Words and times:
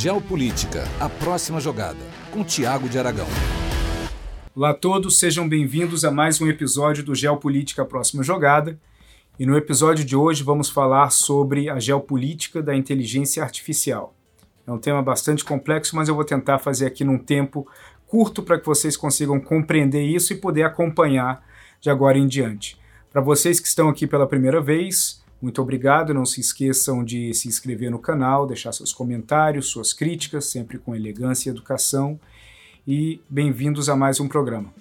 Geopolítica, 0.00 0.84
a 1.00 1.08
próxima 1.08 1.58
jogada, 1.58 1.98
com 2.30 2.44
Tiago 2.44 2.88
de 2.88 3.00
Aragão. 3.00 3.26
Olá 4.54 4.70
a 4.70 4.74
todos, 4.74 5.18
sejam 5.18 5.48
bem-vindos 5.48 6.04
a 6.04 6.10
mais 6.12 6.40
um 6.40 6.46
episódio 6.46 7.02
do 7.02 7.16
Geopolítica, 7.16 7.82
a 7.82 7.84
próxima 7.84 8.22
jogada. 8.22 8.78
E 9.40 9.44
no 9.44 9.56
episódio 9.56 10.04
de 10.04 10.14
hoje 10.14 10.44
vamos 10.44 10.70
falar 10.70 11.10
sobre 11.10 11.68
a 11.68 11.80
geopolítica 11.80 12.62
da 12.62 12.76
inteligência 12.76 13.42
artificial. 13.42 14.14
É 14.64 14.70
um 14.70 14.78
tema 14.78 15.02
bastante 15.02 15.44
complexo, 15.44 15.96
mas 15.96 16.08
eu 16.08 16.14
vou 16.14 16.24
tentar 16.24 16.60
fazer 16.60 16.86
aqui 16.86 17.02
num 17.02 17.18
tempo 17.18 17.66
curto 18.06 18.40
para 18.40 18.56
que 18.56 18.66
vocês 18.66 18.96
consigam 18.96 19.40
compreender 19.40 20.04
isso 20.04 20.32
e 20.32 20.36
poder 20.36 20.62
acompanhar 20.62 21.44
de 21.80 21.90
agora 21.90 22.16
em 22.16 22.28
diante. 22.28 22.78
Para 23.10 23.20
vocês 23.20 23.58
que 23.58 23.66
estão 23.66 23.88
aqui 23.88 24.06
pela 24.06 24.28
primeira 24.28 24.60
vez, 24.60 25.20
muito 25.40 25.62
obrigado. 25.62 26.12
Não 26.12 26.26
se 26.26 26.40
esqueçam 26.40 27.04
de 27.04 27.32
se 27.32 27.48
inscrever 27.48 27.90
no 27.90 27.98
canal, 27.98 28.46
deixar 28.46 28.72
seus 28.72 28.92
comentários, 28.92 29.66
suas 29.68 29.92
críticas, 29.92 30.46
sempre 30.46 30.78
com 30.78 30.94
elegância 30.94 31.48
e 31.48 31.52
educação. 31.52 32.18
E 32.86 33.20
bem-vindos 33.28 33.88
a 33.88 33.96
mais 33.96 34.18
um 34.18 34.28
programa. 34.28 34.72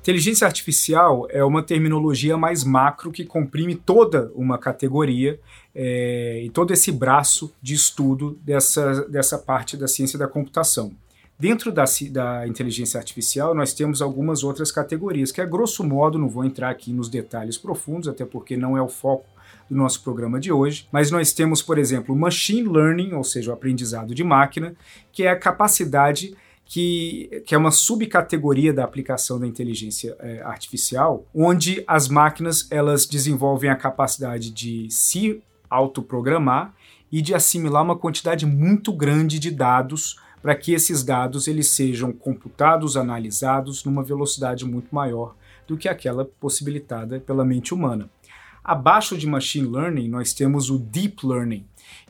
Inteligência 0.00 0.46
artificial 0.46 1.26
é 1.28 1.44
uma 1.44 1.62
terminologia 1.62 2.36
mais 2.36 2.64
macro 2.64 3.12
que 3.12 3.24
comprime 3.24 3.76
toda 3.76 4.32
uma 4.34 4.56
categoria 4.58 5.38
é, 5.74 6.42
e 6.42 6.50
todo 6.50 6.72
esse 6.72 6.90
braço 6.90 7.54
de 7.60 7.74
estudo 7.74 8.36
dessa, 8.42 9.06
dessa 9.08 9.38
parte 9.38 9.76
da 9.76 9.86
ciência 9.86 10.18
da 10.18 10.26
computação. 10.26 10.96
Dentro 11.40 11.72
da, 11.72 11.84
da, 12.10 12.46
inteligência 12.46 12.98
artificial, 12.98 13.54
nós 13.54 13.72
temos 13.72 14.02
algumas 14.02 14.44
outras 14.44 14.70
categorias, 14.70 15.32
que 15.32 15.40
a 15.40 15.46
grosso 15.46 15.82
modo, 15.82 16.18
não 16.18 16.28
vou 16.28 16.44
entrar 16.44 16.68
aqui 16.68 16.92
nos 16.92 17.08
detalhes 17.08 17.56
profundos, 17.56 18.08
até 18.08 18.26
porque 18.26 18.58
não 18.58 18.76
é 18.76 18.82
o 18.82 18.90
foco 18.90 19.24
do 19.70 19.74
nosso 19.74 20.02
programa 20.02 20.38
de 20.38 20.52
hoje, 20.52 20.86
mas 20.92 21.10
nós 21.10 21.32
temos, 21.32 21.62
por 21.62 21.78
exemplo, 21.78 22.14
machine 22.14 22.68
learning, 22.68 23.14
ou 23.14 23.24
seja, 23.24 23.50
o 23.50 23.54
aprendizado 23.54 24.14
de 24.14 24.22
máquina, 24.22 24.74
que 25.10 25.22
é 25.22 25.30
a 25.30 25.38
capacidade 25.38 26.36
que, 26.66 27.42
que 27.46 27.54
é 27.54 27.58
uma 27.58 27.70
subcategoria 27.70 28.74
da 28.74 28.84
aplicação 28.84 29.40
da 29.40 29.46
inteligência 29.46 30.14
é, 30.20 30.42
artificial, 30.42 31.24
onde 31.34 31.82
as 31.86 32.06
máquinas 32.06 32.68
elas 32.70 33.06
desenvolvem 33.06 33.70
a 33.70 33.76
capacidade 33.76 34.50
de 34.50 34.88
se 34.90 35.42
autoprogramar 35.70 36.74
e 37.10 37.22
de 37.22 37.34
assimilar 37.34 37.82
uma 37.82 37.96
quantidade 37.96 38.44
muito 38.44 38.92
grande 38.92 39.38
de 39.38 39.50
dados 39.50 40.16
para 40.42 40.54
que 40.54 40.72
esses 40.72 41.02
dados 41.02 41.46
eles 41.46 41.68
sejam 41.68 42.12
computados, 42.12 42.96
analisados 42.96 43.84
numa 43.84 44.02
velocidade 44.02 44.64
muito 44.64 44.94
maior 44.94 45.34
do 45.66 45.76
que 45.76 45.88
aquela 45.88 46.24
possibilitada 46.24 47.20
pela 47.20 47.44
mente 47.44 47.74
humana. 47.74 48.10
Abaixo 48.62 49.16
de 49.16 49.26
machine 49.26 49.68
learning, 49.68 50.08
nós 50.08 50.34
temos 50.34 50.70
o 50.70 50.78
deep 50.78 51.26
learning, 51.26 51.64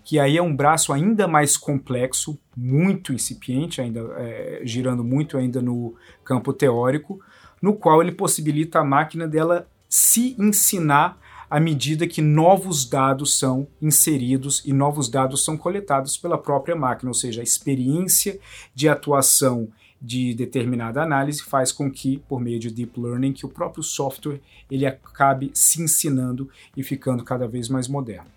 que 0.05 0.19
aí 0.19 0.37
é 0.37 0.43
um 0.43 0.55
braço 0.55 0.93
ainda 0.93 1.29
mais 1.29 1.57
complexo, 1.57 2.39
muito 2.57 3.13
incipiente, 3.13 3.81
ainda 3.81 4.01
é, 4.17 4.63
girando 4.65 5.05
muito 5.05 5.37
ainda 5.37 5.63
no 5.63 5.95
campo 6.25 6.53
teórico, 6.53 7.21
no 7.63 7.75
qual 7.75 8.03
ele 8.03 8.13
possibilita 8.13 8.81
a 8.81 8.85
máquina 8.85 9.29
dela 9.29 9.69
se 9.89 10.35
ensinar 10.39 11.19
à 11.51 11.59
medida 11.59 12.07
que 12.07 12.23
novos 12.23 12.89
dados 12.89 13.37
são 13.37 13.67
inseridos 13.83 14.63
e 14.65 14.73
novos 14.73 15.09
dados 15.09 15.45
são 15.45 15.57
coletados 15.57 16.17
pela 16.17 16.39
própria 16.39 16.77
máquina, 16.77 17.11
ou 17.11 17.15
seja, 17.15 17.41
a 17.41 17.45
experiência 17.45 18.39
de 18.73 18.89
atuação 18.89 19.69
de 20.01 20.33
determinada 20.33 21.03
análise 21.03 21.43
faz 21.43 21.73
com 21.73 21.91
que, 21.91 22.23
por 22.29 22.41
meio 22.41 22.59
de 22.59 22.71
deep 22.71 22.99
learning, 22.99 23.33
que 23.33 23.45
o 23.45 23.49
próprio 23.49 23.83
software 23.83 24.41
ele 24.71 24.87
acabe 24.87 25.51
se 25.53 25.83
ensinando 25.83 26.49
e 26.77 26.83
ficando 26.85 27.25
cada 27.25 27.49
vez 27.49 27.69
mais 27.69 27.89
moderno. 27.89 28.31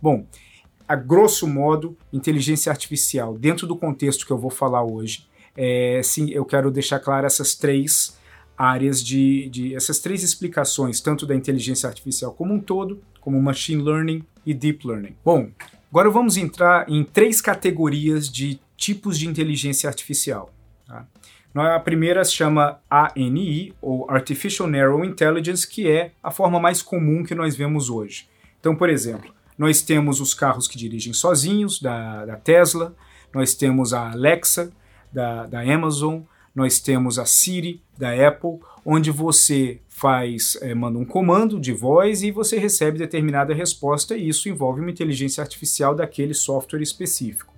Bom, 0.00 0.24
a 0.88 0.94
grosso 0.94 1.46
modo, 1.46 1.96
inteligência 2.12 2.70
artificial, 2.70 3.36
dentro 3.36 3.66
do 3.66 3.76
contexto 3.76 4.24
que 4.24 4.32
eu 4.32 4.38
vou 4.38 4.50
falar 4.50 4.82
hoje, 4.82 5.28
é, 5.56 6.00
sim, 6.02 6.30
eu 6.30 6.44
quero 6.44 6.70
deixar 6.70 7.00
claro 7.00 7.26
essas 7.26 7.54
três 7.54 8.18
áreas 8.60 9.02
de, 9.02 9.48
de 9.48 9.74
essas 9.74 10.00
três 10.00 10.22
explicações, 10.22 11.00
tanto 11.00 11.24
da 11.24 11.34
inteligência 11.34 11.88
artificial 11.88 12.34
como 12.34 12.52
um 12.52 12.60
todo, 12.60 13.02
como 13.18 13.40
machine 13.40 13.82
learning 13.82 14.22
e 14.44 14.52
deep 14.52 14.86
learning. 14.86 15.16
Bom, 15.24 15.50
agora 15.90 16.10
vamos 16.10 16.36
entrar 16.36 16.86
em 16.86 17.02
três 17.02 17.40
categorias 17.40 18.28
de 18.28 18.60
tipos 18.76 19.18
de 19.18 19.26
inteligência 19.26 19.88
artificial. 19.88 20.52
Tá? 20.86 21.06
A 21.54 21.80
primeira 21.80 22.22
se 22.22 22.32
chama 22.32 22.78
ANI, 22.90 23.72
ou 23.80 24.08
Artificial 24.10 24.68
Narrow 24.68 25.06
Intelligence, 25.06 25.66
que 25.66 25.88
é 25.88 26.12
a 26.22 26.30
forma 26.30 26.60
mais 26.60 26.82
comum 26.82 27.24
que 27.24 27.34
nós 27.34 27.56
vemos 27.56 27.88
hoje. 27.88 28.28
Então, 28.60 28.76
por 28.76 28.90
exemplo, 28.90 29.32
nós 29.56 29.80
temos 29.80 30.20
os 30.20 30.34
carros 30.34 30.68
que 30.68 30.76
dirigem 30.76 31.14
sozinhos, 31.14 31.80
da, 31.80 32.26
da 32.26 32.36
Tesla, 32.36 32.94
nós 33.32 33.54
temos 33.54 33.94
a 33.94 34.10
Alexa, 34.10 34.70
da, 35.10 35.46
da 35.46 35.60
Amazon, 35.62 36.20
nós 36.60 36.78
temos 36.78 37.18
a 37.18 37.24
Siri 37.24 37.82
da 37.96 38.12
Apple, 38.28 38.58
onde 38.84 39.10
você 39.10 39.80
faz, 39.88 40.58
é, 40.60 40.74
manda 40.74 40.98
um 40.98 41.06
comando 41.06 41.58
de 41.58 41.72
voz 41.72 42.22
e 42.22 42.30
você 42.30 42.58
recebe 42.58 42.98
determinada 42.98 43.54
resposta, 43.54 44.14
e 44.14 44.28
isso 44.28 44.48
envolve 44.48 44.80
uma 44.80 44.90
inteligência 44.90 45.42
artificial 45.42 45.94
daquele 45.94 46.34
software 46.34 46.82
específico. 46.82 47.52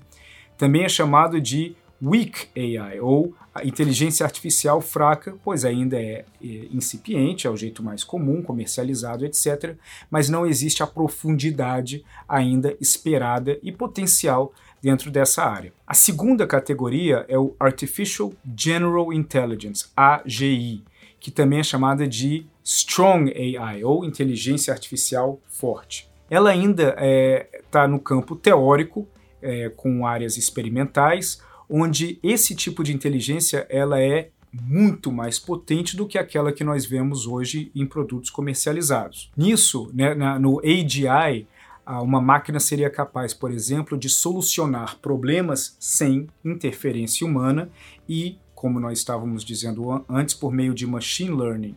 Também 0.57 0.85
é 0.85 0.89
chamado 0.89 1.41
de 1.41 1.75
Weak 2.01 2.49
AI, 2.57 3.01
ou 3.01 3.35
inteligência 3.65 4.25
artificial 4.25 4.81
fraca, 4.81 5.35
pois 5.45 5.65
ainda 5.65 6.01
é, 6.01 6.25
é 6.43 6.47
incipiente, 6.73 7.47
é 7.47 7.51
o 7.51 7.57
jeito 7.57 7.83
mais 7.83 8.05
comum, 8.05 8.41
comercializado, 8.41 9.27
etc., 9.27 9.77
mas 10.11 10.29
não 10.29 10.47
existe 10.47 10.83
a 10.83 10.87
profundidade 10.87 12.05
ainda 12.29 12.77
esperada 12.81 13.59
e 13.63 13.73
potencial 13.73 14.53
dentro 14.83 15.11
dessa 15.11 15.45
área. 15.45 15.73
A 15.87 15.95
segunda 15.95 16.47
categoria 16.47 17.25
é 17.29 17.39
o 17.39 17.55
Artificial 17.61 18.33
General 18.57 19.13
Intelligence, 19.13 19.87
AGI, 19.97 20.83
que 21.21 21.31
também 21.31 21.61
é 21.61 21.63
chamada 21.63 22.07
de 22.07 22.45
Strong 22.65 23.33
AI, 23.33 23.85
ou 23.85 24.05
inteligência 24.05 24.73
artificial 24.73 25.41
forte. 25.47 26.11
Ela 26.29 26.51
ainda 26.51 26.89
está 26.89 27.05
é, 27.05 27.49
tá 27.71 27.87
no 27.87 28.01
campo 28.01 28.35
teórico, 28.35 29.07
é, 29.41 29.69
com 29.69 30.07
áreas 30.07 30.37
experimentais, 30.37 31.41
onde 31.69 32.19
esse 32.23 32.55
tipo 32.55 32.83
de 32.83 32.93
inteligência 32.93 33.67
ela 33.71 34.01
é 34.01 34.31
muito 34.53 35.11
mais 35.11 35.39
potente 35.39 35.97
do 35.97 36.07
que 36.07 36.19
aquela 36.19 36.53
que 36.53 36.63
nós 36.63 36.85
vemos 36.85 37.27
hoje 37.27 37.71
em 37.75 37.87
produtos 37.87 38.31
comercializados. 38.31 39.31
Nisso, 39.37 39.91
né, 39.95 40.15
na, 40.15 40.39
no 40.39 40.61
AGI, 40.61 41.47
uma 41.87 42.21
máquina 42.21 42.61
seria 42.61 42.89
capaz, 42.89 43.35
por 43.35 43.51
exemplo, 43.51 43.99
de 43.99 44.09
solucionar 44.09 44.99
problemas 44.99 45.77
sem 45.81 46.29
interferência 46.45 47.27
humana 47.27 47.69
e, 48.09 48.39
como 48.55 48.79
nós 48.79 48.99
estávamos 48.99 49.45
dizendo 49.45 50.05
antes, 50.09 50.35
por 50.35 50.53
meio 50.53 50.75
de 50.75 50.87
machine 50.87 51.35
learning, 51.35 51.77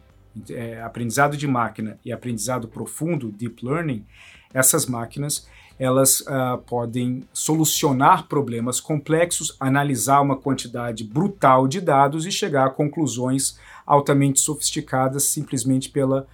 é, 0.50 0.82
aprendizado 0.82 1.36
de 1.36 1.48
máquina 1.48 2.00
e 2.04 2.12
aprendizado 2.12 2.68
profundo, 2.68 3.32
deep 3.32 3.66
learning, 3.66 4.06
essas 4.54 4.86
máquinas 4.86 5.48
elas 5.78 6.22
uh, 6.22 6.58
podem 6.66 7.24
solucionar 7.34 8.28
problemas 8.28 8.80
complexos, 8.80 9.56
analisar 9.60 10.22
uma 10.22 10.38
quantidade 10.38 11.04
brutal 11.04 11.68
de 11.68 11.82
dados 11.82 12.26
e 12.26 12.32
chegar 12.32 12.68
a 12.68 12.70
conclusões 12.70 13.60
altamente 13.86 14.40
sofisticadas 14.40 15.24
simplesmente 15.24 15.90
pela 15.90 16.26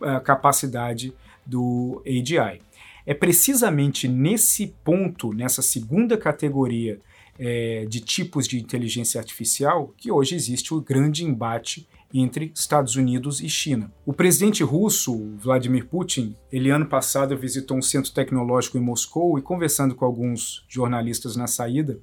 uh, 0.00 0.20
capacidade 0.22 1.12
do 1.44 2.00
AGI. 2.06 2.60
É 3.06 3.14
precisamente 3.14 4.08
nesse 4.08 4.74
ponto, 4.84 5.32
nessa 5.32 5.62
segunda 5.62 6.18
categoria 6.18 7.00
é, 7.38 7.86
de 7.88 8.00
tipos 8.00 8.48
de 8.48 8.58
inteligência 8.58 9.20
artificial, 9.20 9.94
que 9.96 10.10
hoje 10.10 10.34
existe 10.34 10.74
o 10.74 10.80
grande 10.80 11.24
embate 11.24 11.86
entre 12.12 12.50
Estados 12.54 12.96
Unidos 12.96 13.40
e 13.40 13.48
China. 13.48 13.92
O 14.04 14.12
presidente 14.12 14.62
russo, 14.62 15.32
Vladimir 15.36 15.86
Putin, 15.86 16.34
ele 16.50 16.70
ano 16.70 16.86
passado 16.86 17.36
visitou 17.36 17.76
um 17.76 17.82
centro 17.82 18.12
tecnológico 18.12 18.78
em 18.78 18.80
Moscou 18.80 19.38
e 19.38 19.42
conversando 19.42 19.94
com 19.94 20.04
alguns 20.04 20.64
jornalistas 20.68 21.36
na 21.36 21.46
saída, 21.46 22.00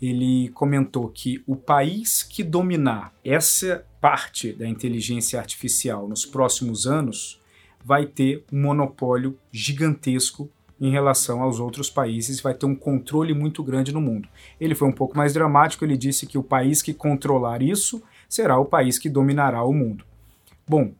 ele 0.00 0.50
comentou 0.50 1.08
que 1.08 1.42
o 1.46 1.56
país 1.56 2.22
que 2.22 2.44
dominar 2.44 3.14
essa 3.24 3.84
parte 4.00 4.52
da 4.52 4.68
inteligência 4.68 5.40
artificial 5.40 6.06
nos 6.06 6.26
próximos 6.26 6.86
anos 6.86 7.40
vai 7.86 8.04
ter 8.04 8.44
um 8.52 8.62
monopólio 8.62 9.38
gigantesco 9.52 10.50
em 10.80 10.90
relação 10.90 11.40
aos 11.40 11.60
outros 11.60 11.88
países, 11.88 12.40
vai 12.40 12.52
ter 12.52 12.66
um 12.66 12.74
controle 12.74 13.32
muito 13.32 13.62
grande 13.62 13.92
no 13.92 14.00
mundo. 14.00 14.28
Ele 14.60 14.74
foi 14.74 14.88
um 14.88 14.92
pouco 14.92 15.16
mais 15.16 15.32
dramático, 15.32 15.84
ele 15.84 15.96
disse 15.96 16.26
que 16.26 16.36
o 16.36 16.42
país 16.42 16.82
que 16.82 16.92
controlar 16.92 17.62
isso 17.62 18.02
será 18.28 18.58
o 18.58 18.64
país 18.64 18.98
que 18.98 19.08
dominará 19.08 19.62
o 19.62 19.72
mundo. 19.72 20.04
Bom, 20.68 20.92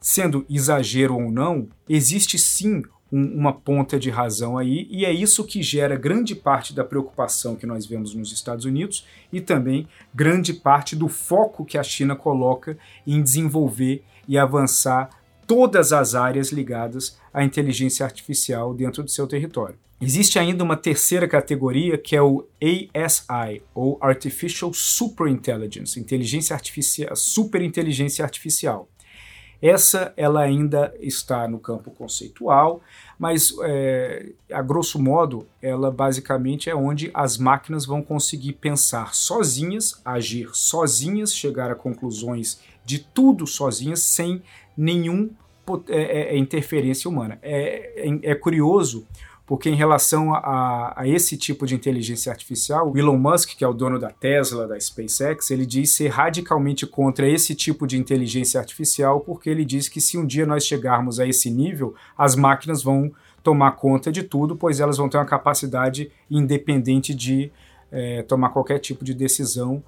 sendo 0.00 0.44
exagero 0.50 1.14
ou 1.14 1.30
não, 1.30 1.68
existe 1.88 2.36
sim 2.36 2.82
um, 3.12 3.38
uma 3.38 3.52
ponta 3.52 3.96
de 3.96 4.10
razão 4.10 4.58
aí, 4.58 4.88
e 4.90 5.04
é 5.04 5.12
isso 5.12 5.44
que 5.44 5.62
gera 5.62 5.94
grande 5.94 6.34
parte 6.34 6.74
da 6.74 6.82
preocupação 6.82 7.54
que 7.54 7.64
nós 7.64 7.86
vemos 7.86 8.12
nos 8.12 8.32
Estados 8.32 8.64
Unidos 8.64 9.06
e 9.32 9.40
também 9.40 9.86
grande 10.12 10.52
parte 10.52 10.96
do 10.96 11.08
foco 11.08 11.64
que 11.64 11.78
a 11.78 11.82
China 11.84 12.16
coloca 12.16 12.76
em 13.06 13.22
desenvolver 13.22 14.02
e 14.26 14.36
avançar 14.36 15.10
todas 15.46 15.92
as 15.92 16.14
áreas 16.14 16.50
ligadas 16.50 17.18
à 17.32 17.44
inteligência 17.44 18.04
artificial 18.04 18.74
dentro 18.74 19.02
do 19.02 19.10
seu 19.10 19.26
território. 19.26 19.76
Existe 20.00 20.38
ainda 20.38 20.62
uma 20.62 20.76
terceira 20.76 21.26
categoria 21.26 21.96
que 21.96 22.14
é 22.14 22.20
o 22.20 22.46
ASI, 22.60 23.62
ou 23.74 23.96
Artificial 24.00 24.72
Superintelligence, 24.74 25.98
inteligência 25.98 26.54
artificial, 26.54 27.14
superinteligência 27.16 28.24
artificial. 28.24 28.88
Essa 29.62 30.12
ela 30.14 30.42
ainda 30.42 30.92
está 31.00 31.48
no 31.48 31.58
campo 31.58 31.90
conceitual, 31.90 32.82
mas 33.18 33.54
é, 33.62 34.32
a 34.52 34.60
grosso 34.60 35.00
modo 35.00 35.46
ela 35.62 35.90
basicamente 35.90 36.68
é 36.68 36.74
onde 36.74 37.10
as 37.14 37.38
máquinas 37.38 37.86
vão 37.86 38.02
conseguir 38.02 38.52
pensar 38.54 39.14
sozinhas, 39.14 40.02
agir 40.04 40.50
sozinhas, 40.52 41.34
chegar 41.34 41.70
a 41.70 41.74
conclusões 41.74 42.60
de 42.84 42.98
tudo 42.98 43.46
sozinhas, 43.46 44.00
sem 44.00 44.42
nenhum 44.76 45.30
é, 45.88 45.96
é, 45.96 46.34
é, 46.34 46.38
interferência 46.38 47.08
humana. 47.08 47.38
É, 47.42 48.08
é, 48.08 48.30
é, 48.30 48.34
curioso 48.34 49.06
porque 49.46 49.68
em 49.68 49.74
relação 49.74 50.34
a, 50.34 50.94
a, 50.96 51.08
esse 51.08 51.36
tipo 51.36 51.66
de 51.66 51.74
inteligência 51.74 52.32
artificial, 52.32 52.90
o 52.90 52.96
Elon 52.96 53.18
Musk, 53.18 53.56
que 53.56 53.64
é 53.64 53.68
o 53.68 53.74
dono 53.74 53.98
da 53.98 54.10
Tesla, 54.10 54.66
da 54.66 54.78
SpaceX, 54.80 55.50
ele 55.50 55.66
diz 55.66 55.90
ser 55.90 56.08
radicalmente 56.08 56.86
contra 56.86 57.28
esse 57.28 57.54
tipo 57.54 57.86
de 57.86 57.98
inteligência 57.98 58.58
artificial, 58.58 59.20
porque 59.20 59.50
ele 59.50 59.64
diz 59.64 59.86
que 59.86 60.00
se 60.00 60.16
um 60.16 60.24
dia 60.24 60.46
nós 60.46 60.64
chegarmos 60.64 61.20
a 61.20 61.26
esse 61.26 61.50
nível, 61.50 61.94
as 62.16 62.34
máquinas 62.34 62.82
vão 62.82 63.12
tomar 63.42 63.72
conta 63.72 64.10
de 64.10 64.22
tudo, 64.22 64.56
pois 64.56 64.80
elas 64.80 64.96
vão 64.96 65.10
ter 65.10 65.18
uma 65.18 65.26
capacidade 65.26 66.10
independente 66.30 67.14
de 67.14 67.52
é, 67.92 68.22
tomar 68.22 68.48
qualquer 68.48 68.78
tipo 68.78 69.04
de 69.04 69.12
decisão 69.12 69.82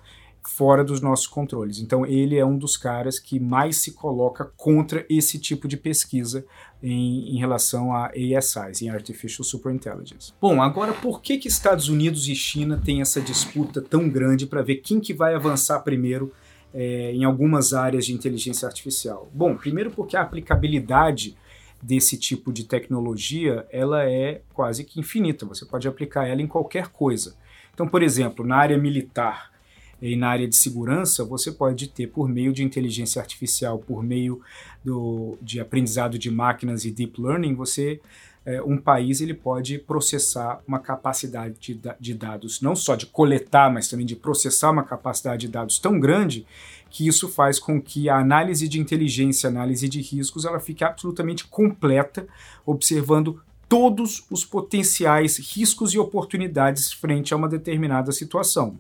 fora 0.48 0.84
dos 0.84 1.00
nossos 1.00 1.26
controles. 1.26 1.80
Então 1.80 2.06
ele 2.06 2.36
é 2.36 2.44
um 2.44 2.56
dos 2.56 2.76
caras 2.76 3.18
que 3.18 3.38
mais 3.38 3.76
se 3.76 3.92
coloca 3.92 4.44
contra 4.56 5.04
esse 5.08 5.38
tipo 5.38 5.66
de 5.66 5.76
pesquisa 5.76 6.44
em, 6.82 7.34
em 7.34 7.38
relação 7.38 7.92
a 7.92 8.06
ASIs, 8.08 8.82
em 8.82 8.88
Artificial 8.88 9.44
Superintelligence. 9.44 10.32
Bom, 10.40 10.62
agora 10.62 10.92
por 10.92 11.20
que, 11.20 11.38
que 11.38 11.48
Estados 11.48 11.88
Unidos 11.88 12.28
e 12.28 12.34
China 12.34 12.80
têm 12.82 13.00
essa 13.00 13.20
disputa 13.20 13.80
tão 13.80 14.08
grande 14.08 14.46
para 14.46 14.62
ver 14.62 14.76
quem 14.76 15.00
que 15.00 15.14
vai 15.14 15.34
avançar 15.34 15.80
primeiro 15.80 16.32
é, 16.72 17.12
em 17.12 17.24
algumas 17.24 17.72
áreas 17.72 18.06
de 18.06 18.12
inteligência 18.12 18.66
artificial? 18.66 19.28
Bom, 19.32 19.56
primeiro 19.56 19.90
porque 19.90 20.16
a 20.16 20.22
aplicabilidade 20.22 21.36
desse 21.82 22.16
tipo 22.16 22.52
de 22.52 22.64
tecnologia 22.64 23.66
ela 23.70 24.04
é 24.04 24.42
quase 24.52 24.84
que 24.84 24.98
infinita. 24.98 25.46
Você 25.46 25.64
pode 25.64 25.86
aplicar 25.86 26.26
ela 26.26 26.42
em 26.42 26.46
qualquer 26.46 26.88
coisa. 26.88 27.36
Então, 27.72 27.86
por 27.86 28.02
exemplo, 28.02 28.44
na 28.44 28.56
área 28.56 28.78
militar, 28.78 29.52
e 30.00 30.14
na 30.16 30.28
área 30.28 30.46
de 30.46 30.56
segurança, 30.56 31.24
você 31.24 31.50
pode 31.50 31.88
ter, 31.88 32.08
por 32.08 32.28
meio 32.28 32.52
de 32.52 32.62
inteligência 32.62 33.20
artificial, 33.20 33.78
por 33.78 34.02
meio 34.02 34.40
do, 34.84 35.38
de 35.40 35.58
aprendizado 35.58 36.18
de 36.18 36.30
máquinas 36.30 36.84
e 36.84 36.90
deep 36.90 37.20
learning, 37.20 37.54
você 37.54 38.00
é, 38.46 38.62
um 38.62 38.78
país 38.78 39.20
ele 39.20 39.34
pode 39.34 39.76
processar 39.76 40.60
uma 40.68 40.78
capacidade 40.78 41.56
de, 41.58 41.80
de, 41.98 42.14
dados, 42.14 42.60
não 42.60 42.76
só 42.76 42.94
de 42.94 43.06
coletar, 43.06 43.72
mas 43.72 43.88
também 43.88 44.06
de 44.06 44.14
processar 44.14 44.70
uma 44.70 44.84
capacidade 44.84 45.46
de 45.46 45.52
dados 45.52 45.80
tão 45.80 45.98
grande 45.98 46.46
que 46.88 47.08
isso 47.08 47.28
faz 47.28 47.58
com 47.58 47.82
que 47.82 48.08
a 48.08 48.16
análise 48.16 48.68
de 48.68 48.80
inteligência, 48.80 49.48
análise 49.48 49.88
de 49.88 50.00
riscos, 50.00 50.44
ela 50.44 50.60
fique 50.60 50.84
absolutamente 50.84 51.44
completa, 51.44 52.26
observando 52.64 53.42
todos 53.68 54.24
os 54.30 54.44
potenciais 54.44 55.38
riscos 55.38 55.92
e 55.92 55.98
oportunidades 55.98 56.92
frente 56.92 57.34
a 57.34 57.36
uma 57.36 57.48
determinada 57.48 58.12
situação. 58.12 58.78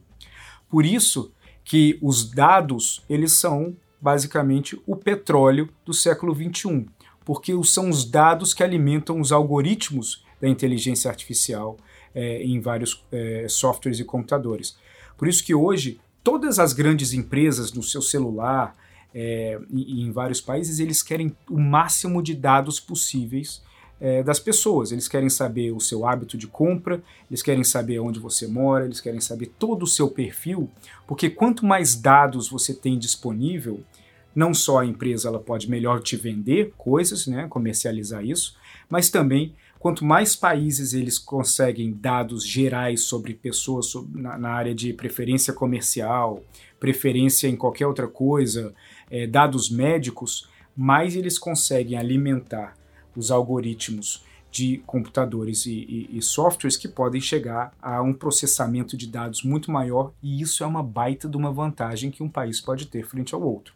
Por 0.68 0.84
isso 0.84 1.32
que 1.64 1.98
os 2.00 2.30
dados, 2.30 3.02
eles 3.08 3.32
são 3.32 3.76
basicamente 4.00 4.80
o 4.86 4.94
petróleo 4.94 5.68
do 5.84 5.92
século 5.92 6.32
21, 6.32 6.86
porque 7.24 7.52
são 7.64 7.90
os 7.90 8.04
dados 8.04 8.54
que 8.54 8.62
alimentam 8.62 9.20
os 9.20 9.32
algoritmos 9.32 10.24
da 10.40 10.48
inteligência 10.48 11.10
artificial 11.10 11.76
é, 12.14 12.42
em 12.42 12.60
vários 12.60 13.04
é, 13.10 13.46
softwares 13.48 13.98
e 13.98 14.04
computadores. 14.04 14.76
Por 15.18 15.26
isso 15.26 15.44
que 15.44 15.54
hoje 15.54 16.00
todas 16.22 16.58
as 16.58 16.72
grandes 16.72 17.12
empresas 17.12 17.72
no 17.72 17.82
seu 17.82 18.02
celular 18.02 18.76
é, 19.14 19.58
e, 19.70 20.00
e 20.00 20.02
em 20.02 20.12
vários 20.12 20.40
países 20.40 20.78
eles 20.78 21.02
querem 21.02 21.34
o 21.50 21.58
máximo 21.58 22.22
de 22.22 22.34
dados 22.34 22.78
possíveis 22.78 23.62
é, 24.00 24.22
das 24.22 24.38
pessoas. 24.38 24.92
Eles 24.92 25.08
querem 25.08 25.28
saber 25.28 25.72
o 25.72 25.80
seu 25.80 26.06
hábito 26.06 26.36
de 26.36 26.46
compra, 26.46 27.02
eles 27.30 27.42
querem 27.42 27.64
saber 27.64 27.98
onde 27.98 28.18
você 28.18 28.46
mora, 28.46 28.84
eles 28.84 29.00
querem 29.00 29.20
saber 29.20 29.52
todo 29.58 29.82
o 29.84 29.86
seu 29.86 30.08
perfil, 30.08 30.70
porque 31.06 31.30
quanto 31.30 31.64
mais 31.64 31.94
dados 31.94 32.48
você 32.48 32.74
tem 32.74 32.98
disponível, 32.98 33.80
não 34.34 34.52
só 34.52 34.80
a 34.80 34.86
empresa 34.86 35.28
ela 35.28 35.38
pode 35.38 35.70
melhor 35.70 36.02
te 36.02 36.14
vender 36.14 36.74
coisas, 36.76 37.26
né, 37.26 37.46
comercializar 37.48 38.24
isso, 38.24 38.54
mas 38.88 39.08
também 39.08 39.54
quanto 39.78 40.04
mais 40.04 40.36
países 40.36 40.92
eles 40.92 41.18
conseguem 41.18 41.92
dados 41.92 42.46
gerais 42.46 43.02
sobre 43.02 43.32
pessoas 43.32 43.86
sobre, 43.86 44.20
na, 44.20 44.36
na, 44.36 44.50
área 44.50 44.74
de 44.74 44.92
preferência 44.92 45.52
comercial, 45.54 46.42
preferência 46.78 47.48
em 47.48 47.56
qualquer 47.56 47.86
outra 47.86 48.06
coisa, 48.08 48.74
é, 49.10 49.26
dados 49.26 49.70
médicos, 49.70 50.48
mais 50.76 51.16
eles 51.16 51.38
conseguem 51.38 51.96
alimentar 51.96 52.76
os 53.16 53.30
algoritmos 53.30 54.24
de 54.50 54.78
computadores 54.86 55.66
e, 55.66 55.72
e, 55.72 56.18
e, 56.18 56.22
softwares 56.22 56.76
que 56.76 56.88
podem 56.88 57.20
chegar 57.20 57.72
a 57.80 58.00
um 58.00 58.14
processamento 58.14 58.96
de 58.96 59.06
dados 59.06 59.42
muito 59.42 59.70
maior, 59.70 60.12
e 60.22 60.40
isso 60.40 60.64
é 60.64 60.66
uma 60.66 60.82
baita 60.82 61.28
de 61.28 61.36
uma 61.36 61.52
vantagem 61.52 62.10
que 62.10 62.22
um 62.22 62.28
país 62.28 62.60
pode 62.60 62.86
ter 62.86 63.04
frente 63.04 63.34
ao 63.34 63.42
outro. 63.42 63.74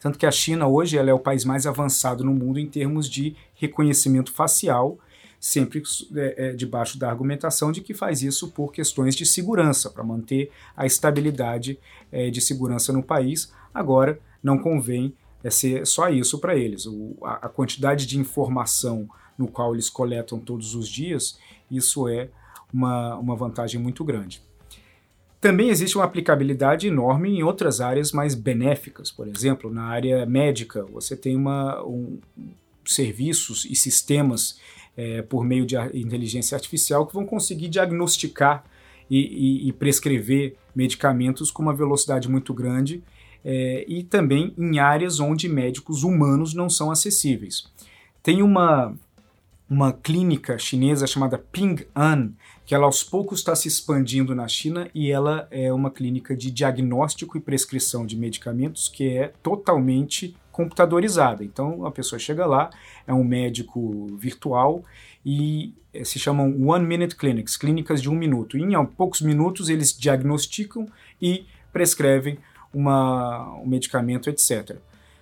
Tanto 0.00 0.18
que 0.18 0.26
a 0.26 0.30
China 0.30 0.66
hoje 0.66 0.96
ela 0.96 1.10
é 1.10 1.14
o 1.14 1.18
país 1.18 1.44
mais 1.44 1.66
avançado 1.66 2.24
no 2.24 2.34
mundo 2.34 2.58
em 2.58 2.66
termos 2.66 3.08
de 3.08 3.36
reconhecimento 3.54 4.32
facial, 4.32 4.98
sempre 5.38 5.82
é, 6.16 6.48
é, 6.48 6.52
debaixo 6.52 6.98
da 6.98 7.08
argumentação 7.08 7.70
de 7.70 7.80
que 7.80 7.94
faz 7.94 8.22
isso 8.22 8.50
por 8.50 8.72
questões 8.72 9.14
de 9.14 9.24
segurança, 9.24 9.88
para 9.88 10.02
manter 10.02 10.50
a 10.76 10.84
estabilidade 10.84 11.78
é, 12.10 12.28
de 12.28 12.40
segurança 12.40 12.92
no 12.92 13.02
país. 13.02 13.52
Agora, 13.72 14.18
não 14.42 14.58
convém 14.58 15.14
é 15.42 15.50
ser 15.50 15.86
só 15.86 16.08
isso 16.08 16.38
para 16.38 16.56
eles. 16.56 16.86
O, 16.86 17.16
a, 17.22 17.46
a, 17.46 17.48
quantidade 17.48 18.06
de 18.06 18.18
informação 18.18 19.08
no 19.36 19.48
qual 19.48 19.74
eles 19.74 19.88
coletam 19.88 20.38
todos 20.38 20.74
os 20.74 20.88
dias, 20.88 21.38
isso 21.70 22.08
é 22.08 22.28
uma, 22.72 23.16
uma 23.16 23.34
vantagem 23.34 23.80
muito 23.80 24.04
grande. 24.04 24.42
Também 25.40 25.70
existe 25.70 25.96
uma 25.96 26.04
aplicabilidade 26.04 26.86
enorme 26.86 27.30
em 27.30 27.42
outras 27.42 27.80
áreas 27.80 28.12
mais 28.12 28.34
benéficas. 28.34 29.10
Por 29.10 29.26
exemplo, 29.26 29.72
na 29.72 29.84
área 29.84 30.26
médica, 30.26 30.84
você 30.84 31.16
tem 31.16 31.34
uma, 31.34 31.82
um, 31.82 32.18
serviços 32.84 33.64
e 33.64 33.74
sistemas 33.74 34.60
é, 34.94 35.22
por 35.22 35.42
meio 35.42 35.64
de 35.64 35.76
inteligência 35.94 36.54
artificial 36.54 37.06
que 37.06 37.14
vão 37.14 37.24
conseguir 37.24 37.68
diagnosticar 37.68 38.64
e, 39.08 39.18
e, 39.18 39.68
e 39.68 39.72
prescrever 39.72 40.56
medicamentos 40.74 41.50
com 41.50 41.62
uma 41.62 41.74
velocidade 41.74 42.28
muito 42.28 42.52
grande 42.52 43.02
é, 43.44 43.84
e 43.88 44.02
também 44.02 44.54
em 44.56 44.78
áreas 44.78 45.20
onde 45.20 45.48
médicos 45.48 46.02
humanos 46.02 46.54
não 46.54 46.68
são 46.68 46.90
acessíveis. 46.90 47.66
Tem 48.22 48.42
uma, 48.42 48.94
uma 49.68 49.92
clínica 49.92 50.58
chinesa 50.58 51.06
chamada 51.06 51.38
Ping 51.38 51.86
An, 51.94 52.32
que 52.66 52.74
ela 52.74 52.84
aos 52.84 53.02
poucos 53.02 53.40
está 53.40 53.56
se 53.56 53.66
expandindo 53.66 54.34
na 54.34 54.46
China 54.46 54.88
e 54.94 55.10
ela 55.10 55.48
é 55.50 55.72
uma 55.72 55.90
clínica 55.90 56.36
de 56.36 56.50
diagnóstico 56.50 57.36
e 57.36 57.40
prescrição 57.40 58.06
de 58.06 58.16
medicamentos 58.16 58.88
que 58.88 59.08
é 59.16 59.32
totalmente 59.42 60.36
computadorizada. 60.52 61.42
Então 61.42 61.86
a 61.86 61.90
pessoa 61.90 62.18
chega 62.18 62.46
lá, 62.46 62.70
é 63.06 63.14
um 63.14 63.24
médico 63.24 64.06
virtual 64.16 64.84
e 65.24 65.74
é, 65.92 66.04
se 66.04 66.18
chamam 66.18 66.68
One 66.68 66.86
Minute 66.86 67.16
Clinics, 67.16 67.56
clínicas 67.56 68.00
de 68.00 68.10
um 68.10 68.14
minuto. 68.14 68.56
E 68.56 68.62
em 68.62 68.86
poucos 68.86 69.20
minutos 69.20 69.68
eles 69.68 69.96
diagnosticam 69.96 70.86
e 71.20 71.46
prescrevem 71.72 72.38
uma, 72.72 73.54
um 73.58 73.66
medicamento, 73.66 74.30
etc. 74.30 74.76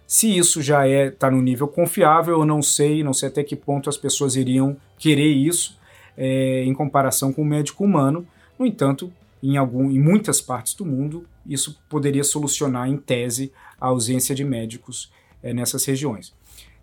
Se 0.06 0.36
isso 0.36 0.62
já 0.62 0.88
está 0.88 0.98
é, 0.98 1.10
tá 1.10 1.30
no 1.30 1.42
nível 1.42 1.68
confiável, 1.68 2.38
eu 2.38 2.46
não 2.46 2.62
sei, 2.62 3.02
não 3.02 3.12
sei 3.12 3.28
até 3.28 3.44
que 3.44 3.54
ponto 3.54 3.90
as 3.90 3.96
pessoas 3.96 4.36
iriam 4.36 4.76
querer 4.98 5.28
isso 5.28 5.78
é, 6.16 6.64
em 6.64 6.72
comparação 6.72 7.32
com 7.32 7.42
o 7.42 7.44
médico 7.44 7.84
humano. 7.84 8.26
No 8.58 8.66
entanto, 8.66 9.12
em, 9.42 9.56
algum, 9.56 9.90
em 9.90 10.00
muitas 10.00 10.40
partes 10.40 10.74
do 10.74 10.84
mundo, 10.84 11.26
isso 11.46 11.80
poderia 11.88 12.24
solucionar, 12.24 12.88
em 12.88 12.96
tese, 12.96 13.52
a 13.80 13.86
ausência 13.88 14.34
de 14.34 14.44
médicos 14.44 15.12
é, 15.42 15.52
nessas 15.52 15.84
regiões. 15.84 16.34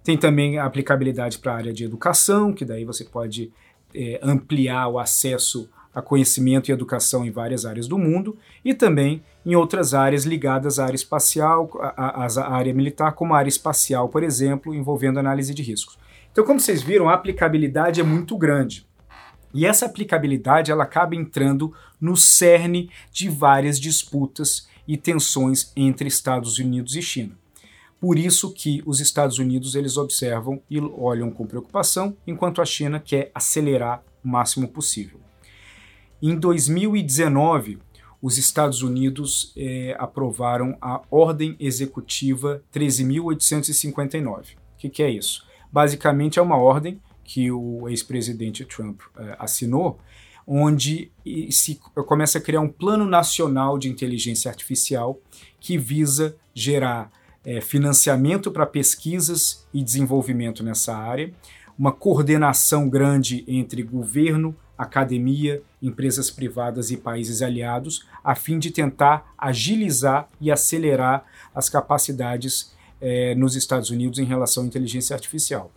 Tem 0.03 0.15
também 0.15 0.59
a 0.59 0.65
aplicabilidade 0.65 1.39
para 1.39 1.53
a 1.53 1.55
área 1.57 1.73
de 1.73 1.83
educação, 1.83 2.53
que 2.53 2.63
daí 2.63 2.85
você 2.85 3.03
pode 3.03 3.51
é, 3.93 4.19
ampliar 4.21 4.87
o 4.87 4.99
acesso 4.99 5.69
a 5.95 6.01
conhecimento 6.01 6.69
e 6.69 6.73
educação 6.73 7.25
em 7.25 7.31
várias 7.31 7.65
áreas 7.65 7.87
do 7.87 7.97
mundo 7.97 8.37
e 8.65 8.73
também 8.73 9.23
em 9.45 9.55
outras 9.55 9.93
áreas 9.93 10.25
ligadas 10.25 10.77
à 10.77 10.85
área 10.85 10.95
espacial, 10.95 11.69
à, 11.79 12.25
à 12.25 12.53
área 12.53 12.73
militar, 12.73 13.13
como 13.13 13.33
a 13.33 13.37
área 13.37 13.49
espacial, 13.49 14.09
por 14.09 14.21
exemplo, 14.21 14.75
envolvendo 14.75 15.19
análise 15.19 15.53
de 15.53 15.63
riscos. 15.63 15.97
Então, 16.31 16.43
como 16.43 16.59
vocês 16.59 16.83
viram, 16.83 17.07
a 17.07 17.13
aplicabilidade 17.13 18.01
é 18.01 18.03
muito 18.03 18.37
grande. 18.37 18.85
E 19.53 19.65
essa 19.65 19.85
aplicabilidade 19.85 20.69
ela 20.69 20.83
acaba 20.83 21.15
entrando 21.15 21.73
no 21.99 22.17
cerne 22.17 22.89
de 23.09 23.29
várias 23.29 23.79
disputas 23.79 24.67
e 24.85 24.97
tensões 24.97 25.71
entre 25.77 26.09
Estados 26.09 26.59
Unidos 26.59 26.93
e 26.97 27.01
China. 27.01 27.37
Por 28.01 28.19
isso 28.19 28.51
que 28.51 28.83
os 28.85 28.99
Estados 28.99 29.39
Unidos 29.39 29.73
eles 29.73 29.95
observam 29.95 30.61
e 30.69 30.77
olham 30.79 31.31
com 31.31 31.47
preocupação, 31.47 32.17
enquanto 32.27 32.61
a 32.61 32.65
China 32.65 32.99
quer 32.99 33.31
acelerar 33.33 34.03
o 34.21 34.27
máximo 34.27 34.67
possível. 34.67 35.24
Em 36.21 36.35
2019, 36.35 37.79
os 38.21 38.37
Estados 38.37 38.81
Unidos 38.81 39.53
eh, 39.55 39.95
aprovaram 39.99 40.77
a 40.81 41.01
Ordem 41.11 41.55
Executiva 41.59 42.63
13.859. 42.73 44.53
O 44.53 44.77
que, 44.77 44.89
que, 44.89 45.03
é 45.03 45.09
isso? 45.09 45.45
Basicamente 45.71 46.39
é 46.39 46.41
uma 46.41 46.57
ordem 46.57 46.99
que 47.23 47.51
o 47.51 47.87
ex-presidente 47.89 48.63
Trump 48.65 49.01
eh, 49.17 49.35
assinou, 49.37 49.99
onde 50.47 51.11
se 51.49 51.79
começa 52.07 52.37
a 52.37 52.41
criar 52.41 52.61
um 52.61 52.69
plano 52.69 53.05
nacional 53.05 53.77
de 53.77 53.89
inteligência 53.89 54.49
artificial 54.49 55.19
que 55.59 55.77
visa 55.77 56.35
gerar 56.53 57.11
eh, 57.43 57.61
financiamento 57.61 58.51
para 58.51 58.65
pesquisas 58.65 59.67
e 59.73 59.83
desenvolvimento 59.83 60.63
nessa 60.63 60.95
área, 60.95 61.33
uma 61.77 61.91
coordenação 61.91 62.89
grande 62.89 63.43
entre 63.47 63.83
governo, 63.83 64.55
academia, 64.77 65.61
empresas 65.81 66.29
privadas 66.29 66.91
e 66.91 66.97
países 66.97 67.41
aliados, 67.41 68.05
a 68.23 68.35
fim 68.35 68.59
de 68.59 68.71
tentar 68.71 69.33
agilizar 69.37 70.27
e 70.39 70.51
acelerar 70.51 71.25
as 71.53 71.69
capacidades 71.69 72.73
eh, 73.01 73.35
nos 73.35 73.55
Estados 73.55 73.89
Unidos 73.89 74.19
em 74.19 74.25
relação 74.25 74.63
à 74.63 74.65
inteligência 74.65 75.13
artificial. 75.13 75.71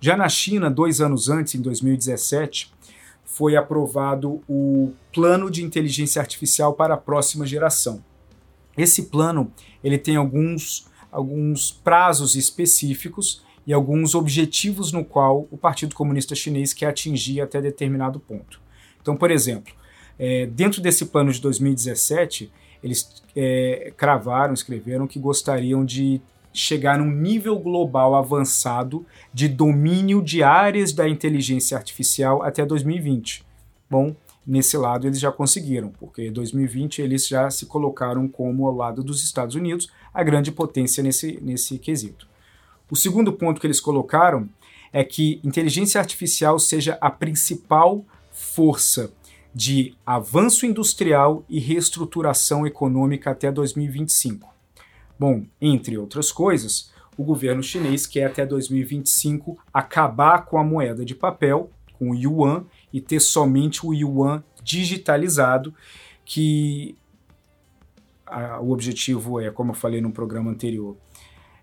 Já 0.00 0.16
na 0.16 0.28
China, 0.28 0.70
dois 0.70 1.00
anos 1.00 1.28
antes, 1.28 1.54
em 1.54 1.60
2017, 1.60 2.72
foi 3.24 3.54
aprovado 3.54 4.42
o 4.48 4.92
Plano 5.12 5.50
de 5.50 5.62
Inteligência 5.62 6.20
Artificial 6.20 6.74
para 6.74 6.94
a 6.94 6.96
Próxima 6.96 7.46
Geração. 7.46 8.02
Esse 8.76 9.04
plano 9.04 9.52
ele 9.84 9.98
tem 9.98 10.16
alguns, 10.16 10.88
alguns 11.12 11.70
prazos 11.70 12.34
específicos 12.34 13.42
e 13.66 13.72
alguns 13.72 14.14
objetivos 14.14 14.92
no 14.92 15.04
qual 15.04 15.46
o 15.50 15.56
Partido 15.56 15.94
Comunista 15.94 16.34
Chinês 16.34 16.72
quer 16.72 16.86
atingir 16.86 17.40
até 17.40 17.60
determinado 17.60 18.18
ponto. 18.18 18.60
Então, 19.00 19.16
por 19.16 19.30
exemplo, 19.30 19.72
é, 20.18 20.46
dentro 20.46 20.80
desse 20.80 21.06
plano 21.06 21.32
de 21.32 21.40
2017, 21.40 22.50
eles 22.82 23.22
é, 23.36 23.92
cravaram, 23.96 24.54
escreveram 24.54 25.06
que 25.06 25.18
gostariam 25.18 25.84
de 25.84 26.20
chegar 26.52 26.98
num 26.98 27.10
nível 27.10 27.58
global 27.58 28.14
avançado 28.14 29.06
de 29.32 29.48
domínio 29.48 30.20
de 30.22 30.42
áreas 30.42 30.92
da 30.92 31.08
inteligência 31.08 31.76
artificial 31.76 32.42
até 32.42 32.66
2020. 32.66 33.44
Bom, 33.88 34.14
nesse 34.46 34.76
lado 34.76 35.06
eles 35.06 35.20
já 35.20 35.30
conseguiram, 35.30 35.90
porque 35.90 36.26
em 36.26 36.32
2020 36.32 37.02
eles 37.02 37.26
já 37.28 37.50
se 37.50 37.66
colocaram 37.66 38.26
como 38.26 38.66
ao 38.66 38.74
lado 38.74 39.02
dos 39.02 39.22
Estados 39.22 39.54
Unidos 39.54 39.90
a 40.12 40.22
grande 40.22 40.50
potência 40.50 41.02
nesse, 41.02 41.38
nesse 41.40 41.78
quesito. 41.78 42.28
O 42.90 42.96
segundo 42.96 43.32
ponto 43.32 43.60
que 43.60 43.66
eles 43.66 43.80
colocaram 43.80 44.48
é 44.92 45.04
que 45.04 45.40
inteligência 45.44 46.00
artificial 46.00 46.58
seja 46.58 46.98
a 47.00 47.10
principal 47.10 48.04
força 48.32 49.12
de 49.54 49.94
avanço 50.04 50.66
industrial 50.66 51.44
e 51.48 51.58
reestruturação 51.58 52.66
econômica 52.66 53.30
até 53.30 53.50
2025. 53.50 54.48
Bom, 55.18 55.44
entre 55.60 55.98
outras 55.98 56.32
coisas, 56.32 56.90
o 57.16 57.22
governo 57.22 57.62
chinês 57.62 58.06
quer 58.06 58.24
até 58.24 58.46
2025 58.46 59.58
acabar 59.72 60.46
com 60.46 60.58
a 60.58 60.64
moeda 60.64 61.04
de 61.04 61.14
papel, 61.14 61.70
com 61.98 62.10
o 62.10 62.14
yuan, 62.14 62.64
e 62.92 63.00
ter 63.00 63.20
somente 63.20 63.84
o 63.86 63.92
yuan 63.92 64.42
digitalizado, 64.62 65.74
que 66.24 66.96
a, 68.26 68.60
o 68.60 68.70
objetivo 68.70 69.40
é, 69.40 69.50
como 69.50 69.72
eu 69.72 69.74
falei 69.74 70.00
no 70.00 70.12
programa 70.12 70.50
anterior, 70.50 70.96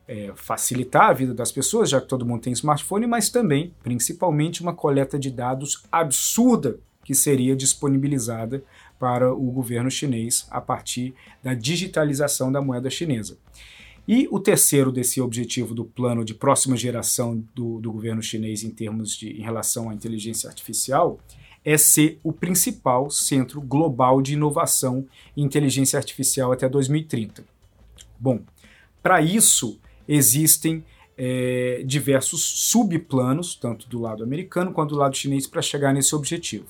é, 0.07 0.31
facilitar 0.35 1.09
a 1.09 1.13
vida 1.13 1.33
das 1.33 1.51
pessoas, 1.51 1.89
já 1.89 1.99
que 1.99 2.07
todo 2.07 2.25
mundo 2.25 2.41
tem 2.41 2.53
smartphone, 2.53 3.05
mas 3.05 3.29
também, 3.29 3.73
principalmente, 3.83 4.61
uma 4.61 4.73
coleta 4.73 5.19
de 5.19 5.29
dados 5.29 5.83
absurda 5.91 6.79
que 7.03 7.13
seria 7.13 7.55
disponibilizada 7.55 8.63
para 8.99 9.33
o 9.33 9.51
governo 9.51 9.91
chinês 9.91 10.47
a 10.49 10.59
partir 10.59 11.13
da 11.43 11.53
digitalização 11.53 12.51
da 12.51 12.61
moeda 12.61 12.89
chinesa. 12.89 13.37
E 14.07 14.27
o 14.31 14.39
terceiro 14.39 14.91
desse 14.91 15.19
objetivo 15.19 15.75
do 15.75 15.83
plano 15.83 16.23
de 16.23 16.33
próxima 16.33 16.77
geração 16.77 17.43
do, 17.53 17.79
do 17.79 17.91
governo 17.91 18.23
chinês 18.23 18.63
em 18.63 18.69
termos 18.69 19.15
de 19.15 19.31
em 19.31 19.41
relação 19.41 19.89
à 19.89 19.93
inteligência 19.93 20.47
artificial 20.47 21.19
é 21.63 21.77
ser 21.77 22.17
o 22.23 22.31
principal 22.31 23.09
centro 23.09 23.59
global 23.59 24.21
de 24.21 24.33
inovação 24.33 25.05
em 25.35 25.43
inteligência 25.43 25.97
artificial 25.97 26.53
até 26.53 26.69
2030. 26.69 27.43
Bom, 28.17 28.39
para 29.03 29.21
isso, 29.21 29.77
existem 30.07 30.83
é, 31.17 31.81
diversos 31.85 32.69
subplanos, 32.69 33.55
tanto 33.55 33.89
do 33.89 33.99
lado 33.99 34.23
americano 34.23 34.71
quanto 34.71 34.91
do 34.91 34.99
lado 34.99 35.17
chinês, 35.17 35.47
para 35.47 35.61
chegar 35.61 35.93
nesse 35.93 36.15
objetivo. 36.15 36.65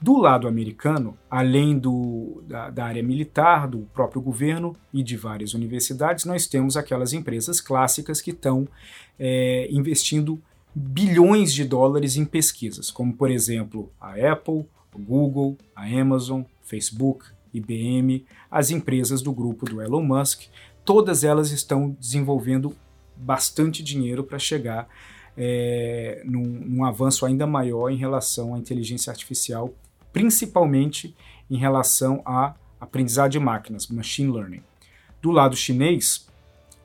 Do 0.00 0.18
lado 0.18 0.48
americano, 0.48 1.16
além 1.30 1.78
do, 1.78 2.42
da, 2.46 2.70
da, 2.70 2.84
área 2.84 3.02
militar, 3.02 3.68
do 3.68 3.88
próprio 3.94 4.20
governo 4.20 4.76
e 4.92 5.00
de 5.00 5.16
várias 5.16 5.54
universidades, 5.54 6.24
nós 6.24 6.48
temos 6.48 6.76
aquelas 6.76 7.12
empresas 7.12 7.60
clássicas 7.60 8.20
que 8.20 8.32
estão 8.32 8.66
é, 9.18 9.68
investindo 9.70 10.42
bilhões 10.74 11.52
de 11.52 11.64
dólares 11.64 12.16
em 12.16 12.24
pesquisas, 12.24 12.90
como 12.90 13.12
por 13.12 13.30
exemplo 13.30 13.92
a 14.00 14.14
Apple, 14.32 14.66
o 14.92 14.98
Google, 14.98 15.56
a 15.74 15.84
Amazon, 15.84 16.42
Facebook, 16.62 17.26
IBM, 17.54 18.24
as 18.50 18.70
empresas 18.70 19.22
do 19.22 19.32
grupo 19.32 19.66
do 19.66 19.80
Elon 19.80 20.02
Musk, 20.02 20.42
todas 20.84 21.24
elas 21.24 21.50
estão 21.50 21.96
desenvolvendo 21.98 22.74
bastante 23.16 23.82
dinheiro 23.82 24.24
para 24.24 24.38
chegar 24.38 24.88
é, 25.36 26.22
num, 26.24 26.42
num, 26.42 26.84
avanço 26.84 27.24
ainda 27.24 27.46
maior 27.46 27.90
em 27.90 27.96
relação 27.96 28.54
à 28.54 28.58
inteligência 28.58 29.10
artificial, 29.10 29.72
principalmente 30.12 31.14
em 31.50 31.56
relação 31.56 32.20
à 32.24 32.54
aprendizagem 32.80 33.32
de 33.32 33.38
máquinas, 33.38 33.86
machine 33.86 34.30
learning. 34.30 34.62
Do 35.20 35.30
lado 35.30 35.56
chinês, 35.56 36.26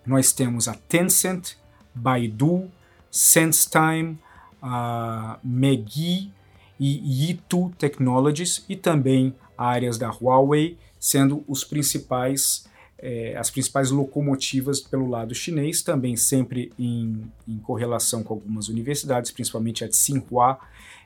nós 0.06 0.32
temos 0.32 0.68
a 0.68 0.74
Tencent, 0.74 1.56
Baidu, 1.94 2.70
SenseTime, 3.10 4.18
a 4.62 5.40
Megee 5.44 6.32
e 6.80 7.26
Yitu 7.28 7.72
Technologies 7.78 8.64
e 8.70 8.76
também 8.76 9.36
áreas 9.58 9.98
da 9.98 10.10
Huawei, 10.10 10.78
sendo 11.00 11.44
os 11.48 11.64
principais 11.64 12.68
é, 13.00 13.36
as 13.38 13.50
principais 13.50 13.92
locomotivas 13.92 14.80
pelo 14.80 15.08
lado 15.08 15.36
chinês, 15.36 15.82
também 15.82 16.16
sempre 16.16 16.72
em, 16.78 17.32
em 17.48 17.58
correlação 17.60 18.24
com 18.24 18.34
algumas 18.34 18.70
universidades, 18.70 19.32
principalmente 19.32 19.84
a 19.84 19.88
de 19.88 19.94
Tsinghua, 19.94 20.60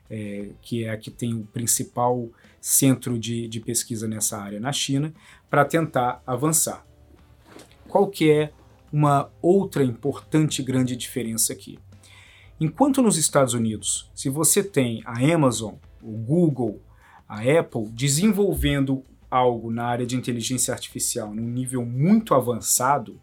é, 0.09 0.49
que 0.61 0.85
é 0.85 0.89
a 0.89 0.97
que 0.97 1.11
tem 1.11 1.33
o 1.33 1.43
principal 1.43 2.29
centro 2.59 3.17
de, 3.17 3.47
de 3.47 3.59
pesquisa 3.59 4.07
nessa 4.07 4.37
área 4.37 4.59
na 4.59 4.71
China, 4.71 5.13
para 5.49 5.65
tentar 5.65 6.21
avançar. 6.25 6.85
Qual 7.87 8.07
que 8.07 8.31
é 8.31 8.51
uma 8.91 9.29
outra 9.41 9.83
importante 9.83 10.61
grande 10.61 10.95
diferença 10.95 11.51
aqui? 11.53 11.77
Enquanto 12.59 13.01
nos 13.01 13.17
Estados 13.17 13.53
Unidos, 13.53 14.09
se 14.13 14.29
você 14.29 14.63
tem 14.63 15.01
a 15.05 15.19
Amazon, 15.33 15.73
o 16.01 16.11
Google, 16.11 16.79
a 17.27 17.41
Apple 17.41 17.87
desenvolvendo 17.89 19.03
algo 19.31 19.71
na 19.71 19.85
área 19.85 20.05
de 20.05 20.17
inteligência 20.17 20.73
artificial 20.73 21.33
num 21.33 21.47
nível 21.47 21.85
muito 21.85 22.35
avançado, 22.35 23.19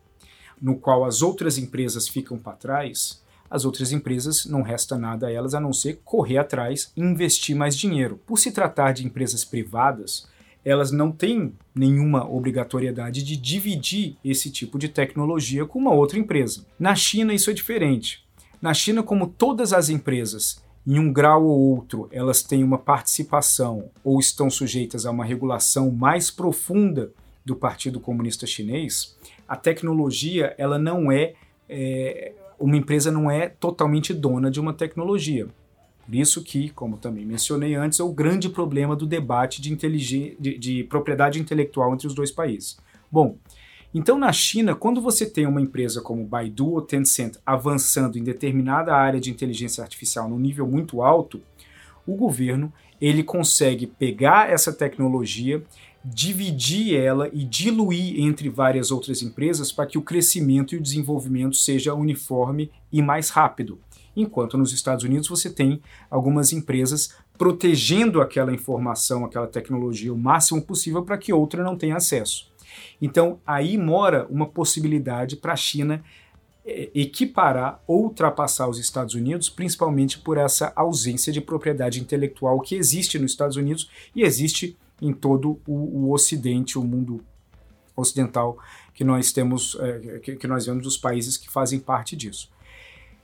no 0.61 0.77
qual 0.77 1.05
as 1.05 1.21
outras 1.21 1.59
empresas 1.59 2.09
ficam 2.09 2.39
para 2.39 2.57
trás, 2.57 3.23
as 3.51 3.65
outras 3.65 3.93
empresas 3.93 4.47
não 4.47 4.63
resta 4.63 4.99
nada 4.99 5.27
a 5.27 5.33
elas 5.33 5.55
a 5.55 5.61
não 5.61 5.73
ser 5.73 6.01
correr 6.05 6.39
atrás 6.39 6.93
e 6.97 7.01
investir 7.01 7.55
mais 7.55 7.77
dinheiro. 7.77 8.21
Por 8.27 8.39
se 8.39 8.51
tratar 8.51 8.93
de 8.93 9.07
empresas 9.07 9.45
privadas, 9.45 10.27
elas 10.65 10.91
não 10.91 11.11
têm 11.13 11.55
nenhuma 11.75 12.29
obrigatoriedade 12.29 13.23
de 13.23 13.37
dividir 13.37 14.17
esse 14.25 14.51
tipo 14.51 14.79
de 14.79 14.89
tecnologia 14.89 15.65
com 15.65 15.79
uma 15.79 15.93
outra 15.93 16.19
empresa. 16.19 16.67
Na 16.79 16.95
China 16.95 17.33
isso 17.33 17.51
é 17.51 17.55
diferente. 17.55 18.27
Na 18.61 18.75
China, 18.75 19.03
como 19.03 19.29
todas 19.29 19.73
as 19.73 19.89
empresas 19.89 20.61
em 20.89 20.99
um 20.99 21.13
grau 21.13 21.45
ou 21.45 21.77
outro, 21.77 22.09
elas 22.11 22.43
têm 22.43 22.65
uma 22.65 22.79
participação 22.79 23.91
ou 24.03 24.19
estão 24.19 24.49
sujeitas 24.49 25.05
a 25.05 25.11
uma 25.11 25.23
regulação 25.23 25.91
mais 25.91 26.31
profunda 26.31 27.13
do 27.45 27.55
Partido 27.55 28.01
Comunista 28.01 28.47
Chinês, 28.47 29.15
a 29.47 29.55
tecnologia 29.55 30.55
ela 30.57 30.79
não 30.79 31.13
é, 31.13 31.35
é 31.69 32.33
uma 32.59 32.75
empresa 32.75 33.13
não 33.13 33.31
é 33.31 33.51
totalmente 33.51 34.15
dona 34.15 34.51
de 34.51 34.59
uma 34.59 34.73
tecnologia. 34.73 35.47
Por 36.07 36.15
isso 36.15 36.43
que, 36.43 36.71
como 36.71 36.97
também 36.97 37.27
mencionei 37.27 37.75
antes, 37.75 38.01
é 38.01 38.03
o 38.03 38.11
grande 38.11 38.49
problema 38.49 38.97
do 38.97 39.07
debate 39.07 39.61
de, 39.61 39.77
de, 39.77 40.59
de 40.59 40.85
propriedade 40.85 41.39
intelectual 41.39 41.93
entre 41.93 42.07
os 42.07 42.15
dois 42.15 42.31
países. 42.31 42.79
Bom, 43.13 43.37
então, 43.95 44.19
na 44.19 44.33
China, 44.33 44.75
quando 44.75 45.01
você 45.01 45.25
tem 45.25 45.47
uma 45.47 45.63
empresa 45.63 46.03
como 46.03 46.25
Baidu 46.25 46.73
ou 46.73 46.83
Tencent 46.83 47.37
avançando 47.45 48.19
em 48.19 48.23
determinada 48.23 48.95
área 48.95 49.19
de 49.19 49.31
inteligência 49.31 49.83
artificial 49.83 50.29
num 50.29 50.39
nível 50.39 50.67
muito 50.67 51.03
alto, 51.03 51.41
o 52.07 52.15
governo 52.15 52.73
ele 53.01 53.23
consegue 53.23 53.87
pegar 53.87 54.51
essa 54.51 54.73
tecnologia, 54.73 55.63
dividir 56.05 56.97
ela 56.97 57.31
e 57.33 57.45
diluir 57.45 58.21
entre 58.21 58.49
várias 58.49 58.91
outras 58.91 59.23
empresas 59.23 59.73
para 59.73 59.87
que 59.87 59.99
o 59.99 60.03
crescimento 60.03 60.75
e 60.75 60.79
o 60.79 60.83
desenvolvimento 60.83 61.57
seja 61.57 61.95
uniforme 61.95 62.71
e 62.93 63.01
mais 63.01 63.31
rápido. 63.31 63.79
Enquanto 64.15 64.59
nos 64.59 64.73
Estados 64.73 65.05
Unidos 65.05 65.29
você 65.29 65.49
tem 65.49 65.81
algumas 66.11 66.53
empresas 66.53 67.15
protegendo 67.39 68.21
aquela 68.21 68.53
informação, 68.53 69.25
aquela 69.25 69.47
tecnologia 69.47 70.13
o 70.13 70.19
máximo 70.19 70.61
possível 70.61 71.03
para 71.05 71.17
que 71.17 71.33
outra 71.33 71.63
não 71.63 71.77
tenha 71.77 71.97
acesso. 71.97 72.51
Então 73.01 73.41
aí 73.47 73.77
mora 73.77 74.27
uma 74.29 74.47
possibilidade 74.47 75.37
para 75.37 75.53
a 75.53 75.57
China 75.57 76.03
é, 76.65 76.91
equiparar 76.95 77.83
ou 77.87 78.05
ultrapassar 78.05 78.69
os 78.69 78.79
Estados 78.79 79.15
Unidos, 79.15 79.49
principalmente 79.49 80.19
por 80.19 80.37
essa 80.37 80.73
ausência 80.77 81.33
de 81.33 81.41
propriedade 81.41 82.01
intelectual 82.01 82.61
que 82.61 82.75
existe 82.75 83.19
nos 83.19 83.31
Estados 83.31 83.57
Unidos 83.57 83.91
e 84.15 84.23
existe 84.23 84.77
em 85.01 85.13
todo 85.13 85.61
o, 85.67 86.07
o 86.07 86.13
Ocidente, 86.13 86.79
o 86.79 86.85
mundo 86.85 87.25
ocidental 87.97 88.59
que 88.95 89.05
nós 89.05 89.33
temos, 89.33 89.77
é, 89.81 90.19
que, 90.19 90.37
que 90.37 90.47
nós 90.47 90.67
vemos 90.67 90.83
dos 90.83 90.97
países 90.97 91.37
que 91.37 91.49
fazem 91.49 91.79
parte 91.79 92.17
disso. 92.17 92.51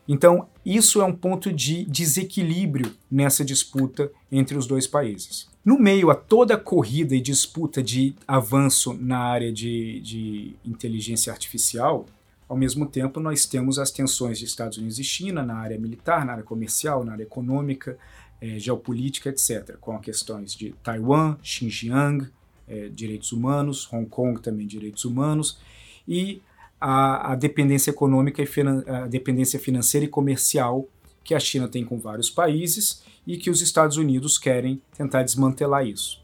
Então, 0.06 0.48
isso 0.64 1.00
é 1.00 1.04
um 1.04 1.14
ponto 1.14 1.52
de 1.52 1.84
desequilíbrio 1.84 2.94
nessa 3.10 3.44
disputa 3.44 4.10
entre 4.30 4.56
os 4.56 4.66
dois 4.66 4.86
países. 4.86 5.48
No 5.64 5.78
meio 5.78 6.10
a 6.10 6.14
toda 6.14 6.54
a 6.54 6.58
corrida 6.58 7.16
e 7.16 7.20
disputa 7.20 7.82
de 7.82 8.14
avanço 8.28 8.92
na 8.92 9.18
área 9.18 9.50
de, 9.50 9.98
de 10.00 10.54
inteligência 10.62 11.32
artificial, 11.32 12.04
ao 12.46 12.54
mesmo 12.54 12.84
tempo 12.84 13.18
nós 13.18 13.46
temos 13.46 13.78
as 13.78 13.90
tensões 13.90 14.38
de 14.38 14.44
Estados 14.44 14.76
Unidos 14.76 14.98
e 14.98 15.04
China 15.04 15.42
na 15.42 15.56
área 15.56 15.78
militar, 15.78 16.26
na 16.26 16.32
área 16.32 16.44
comercial, 16.44 17.02
na 17.02 17.12
área 17.12 17.22
econômica, 17.22 17.96
é, 18.42 18.58
geopolítica, 18.58 19.30
etc., 19.30 19.76
com 19.80 19.98
questões 19.98 20.54
de 20.54 20.74
Taiwan, 20.82 21.38
Xinjiang, 21.42 22.28
é, 22.68 22.88
direitos 22.88 23.32
humanos, 23.32 23.90
Hong 23.90 24.06
Kong 24.06 24.42
também 24.42 24.66
direitos 24.66 25.06
humanos, 25.06 25.58
e 26.06 26.42
a, 26.78 27.32
a 27.32 27.34
dependência 27.34 27.90
econômica 27.90 28.42
e 28.42 28.46
a 28.86 29.06
dependência 29.06 29.58
financeira 29.58 30.04
e 30.04 30.08
comercial 30.08 30.86
que 31.24 31.34
a 31.34 31.40
China 31.40 31.66
tem 31.66 31.84
com 31.84 31.98
vários 31.98 32.30
países 32.30 33.02
e 33.26 33.38
que 33.38 33.50
os 33.50 33.62
Estados 33.62 33.96
Unidos 33.96 34.36
querem 34.36 34.80
tentar 34.96 35.22
desmantelar 35.22 35.86
isso. 35.86 36.22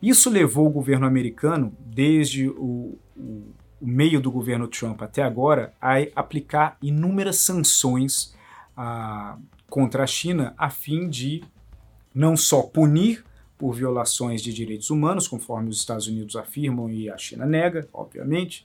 Isso 0.00 0.30
levou 0.30 0.66
o 0.66 0.70
governo 0.70 1.06
americano, 1.06 1.76
desde 1.84 2.48
o, 2.48 2.98
o, 3.16 3.54
o 3.80 3.86
meio 3.86 4.20
do 4.20 4.30
governo 4.30 4.66
Trump 4.68 5.02
até 5.02 5.22
agora, 5.22 5.74
a 5.80 5.96
aplicar 6.14 6.78
inúmeras 6.80 7.38
sanções 7.38 8.34
a, 8.76 9.36
contra 9.68 10.04
a 10.04 10.06
China 10.06 10.54
a 10.56 10.70
fim 10.70 11.08
de 11.08 11.42
não 12.14 12.36
só 12.36 12.62
punir 12.62 13.24
por 13.58 13.74
violações 13.74 14.42
de 14.42 14.54
direitos 14.54 14.88
humanos, 14.88 15.28
conforme 15.28 15.68
os 15.68 15.76
Estados 15.76 16.06
Unidos 16.06 16.34
afirmam 16.34 16.88
e 16.88 17.10
a 17.10 17.18
China 17.18 17.44
nega, 17.44 17.86
obviamente, 17.92 18.64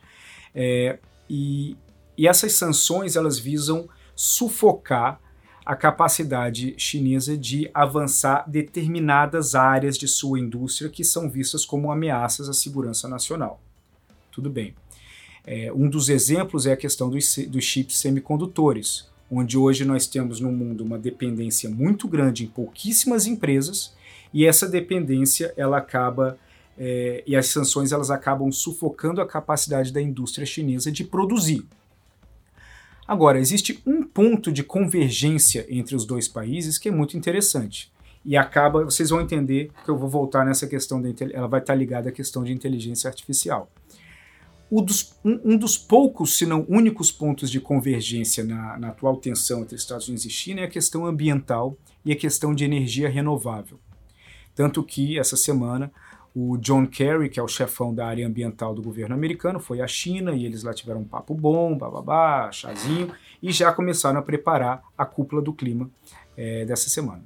é, 0.54 1.00
e, 1.30 1.76
e 2.18 2.28
essas 2.28 2.54
sanções 2.54 3.18
elas 3.18 3.38
visam 3.38 3.90
sufocar 4.16 5.20
a 5.66 5.76
capacidade 5.76 6.76
chinesa 6.78 7.36
de 7.36 7.70
avançar 7.74 8.44
determinadas 8.48 9.56
áreas 9.56 9.98
de 9.98 10.08
sua 10.08 10.40
indústria 10.40 10.90
que 10.90 11.04
são 11.04 11.30
vistas 11.30 11.66
como 11.66 11.92
ameaças 11.92 12.48
à 12.48 12.54
segurança 12.54 13.08
nacional. 13.08 13.60
Tudo 14.32 14.50
bem. 14.50 14.76
É, 15.44 15.72
um 15.74 15.90
dos 15.90 16.10
exemplos 16.10 16.66
é 16.66 16.74
a 16.74 16.78
questão 16.78 17.10
dos, 17.10 17.38
dos 17.48 17.64
chips 17.64 17.98
semicondutores, 17.98 19.10
onde 19.30 19.58
hoje 19.58 19.86
nós 19.86 20.06
temos 20.06 20.40
no 20.40 20.52
mundo 20.52 20.84
uma 20.84 21.00
dependência 21.00 21.70
muito 21.70 22.08
grande 22.08 22.44
em 22.44 22.48
pouquíssimas 22.48 23.26
empresas 23.26 23.94
e 24.32 24.46
essa 24.46 24.68
dependência 24.68 25.52
ela 25.58 25.78
acaba 25.78 26.38
é, 26.78 27.24
e 27.26 27.36
as 27.36 27.48
sanções 27.48 27.92
elas 27.92 28.12
acabam 28.12 28.52
sufocando 28.52 29.22
a 29.22 29.28
capacidade 29.28 29.92
da 29.92 30.02
indústria 30.02 30.46
chinesa 30.46 30.92
de 30.92 31.04
produzir. 31.04 31.66
Agora, 33.08 33.40
existe 33.40 33.82
um 33.86 34.04
ponto 34.04 34.52
de 34.52 34.64
convergência 34.64 35.66
entre 35.70 35.96
os 35.96 36.06
dois 36.06 36.28
países 36.28 36.78
que 36.78 36.90
é 36.90 36.92
muito 36.92 37.16
interessante. 37.16 37.92
E 38.24 38.36
acaba, 38.36 38.84
vocês 38.84 39.12
vão 39.12 39.22
entender 39.22 39.72
que 39.84 39.90
eu 39.90 39.98
vou 39.98 40.10
voltar 40.10 40.44
nessa 40.44 40.66
questão, 40.66 41.00
da, 41.00 41.10
ela 41.32 41.48
vai 41.48 41.60
estar 41.60 41.76
ligada 41.76 42.10
à 42.10 42.12
questão 42.12 42.44
de 42.44 42.52
inteligência 42.52 43.08
artificial. 43.08 43.70
Dos, 44.72 45.16
um, 45.24 45.54
um, 45.54 45.58
dos 45.58 45.78
poucos, 45.78 46.36
se 46.36 46.46
não 46.46 46.66
únicos 46.68 47.12
pontos 47.12 47.52
de 47.52 47.62
convergência 47.62 48.44
na, 48.44 48.78
na 48.80 48.88
atual 48.90 49.16
tensão 49.18 49.62
entre 49.62 49.76
Estados 49.76 50.08
Unidos 50.08 50.26
e 50.26 50.30
China 50.30 50.62
é 50.62 50.64
a 50.64 50.70
questão 50.70 51.06
ambiental 51.06 51.78
e 52.04 52.12
a 52.12 52.16
questão 52.16 52.54
de 52.54 52.66
energia 52.66 53.08
renovável. 53.08 53.80
Tanto 54.56 54.84
que, 54.84 55.20
essa 55.20 55.38
semana, 55.38 55.92
o 56.36 56.58
John 56.58 56.86
Kerry, 56.86 57.30
que 57.30 57.40
é 57.40 57.44
o 57.44 57.48
chefão 57.48 57.96
da 57.96 58.06
área 58.06 58.28
ambiental 58.28 58.76
do 58.76 58.82
governo 58.82 59.16
americano, 59.16 59.58
foi 59.58 59.80
à 59.80 59.88
China 59.88 60.34
e 60.34 60.46
eles 60.46 60.64
lá 60.64 60.74
tiveram 60.74 61.00
um 61.00 61.06
papo 61.06 61.34
bom, 61.34 61.78
bababá, 61.78 62.52
chazinho, 62.52 63.10
e 63.42 63.54
já 63.54 63.72
começaram 63.72 64.20
a 64.20 64.22
preparar 64.22 64.84
a 64.98 65.06
cúpula 65.06 65.42
do 65.42 65.54
clima 65.54 65.90
é, 66.36 66.66
dessa 66.66 66.90
semana. 66.90 67.24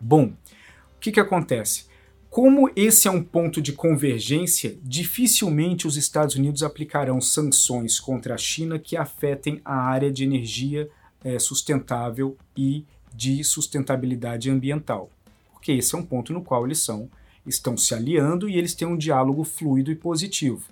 Bom, 0.00 0.26
o 0.26 1.00
que, 1.00 1.10
que 1.10 1.18
acontece? 1.18 1.88
Como 2.30 2.70
esse 2.76 3.08
é 3.08 3.10
um 3.10 3.24
ponto 3.24 3.60
de 3.60 3.72
convergência, 3.72 4.78
dificilmente 4.84 5.88
os 5.88 5.96
Estados 5.96 6.36
Unidos 6.36 6.62
aplicarão 6.62 7.20
sanções 7.20 7.98
contra 7.98 8.34
a 8.34 8.38
China 8.38 8.78
que 8.78 8.96
afetem 8.96 9.60
a 9.64 9.74
área 9.74 10.12
de 10.12 10.22
energia 10.22 10.88
é, 11.24 11.40
sustentável 11.40 12.36
e 12.56 12.84
de 13.12 13.42
sustentabilidade 13.42 14.48
ambiental, 14.48 15.10
porque 15.52 15.72
esse 15.72 15.92
é 15.96 15.98
um 15.98 16.04
ponto 16.04 16.32
no 16.32 16.44
qual 16.44 16.64
eles 16.64 16.78
são 16.78 17.10
estão 17.48 17.76
se 17.76 17.94
aliando 17.94 18.48
e 18.48 18.56
eles 18.56 18.74
têm 18.74 18.86
um 18.86 18.96
diálogo 18.96 19.44
fluido 19.44 19.90
e 19.90 19.96
positivo. 19.96 20.62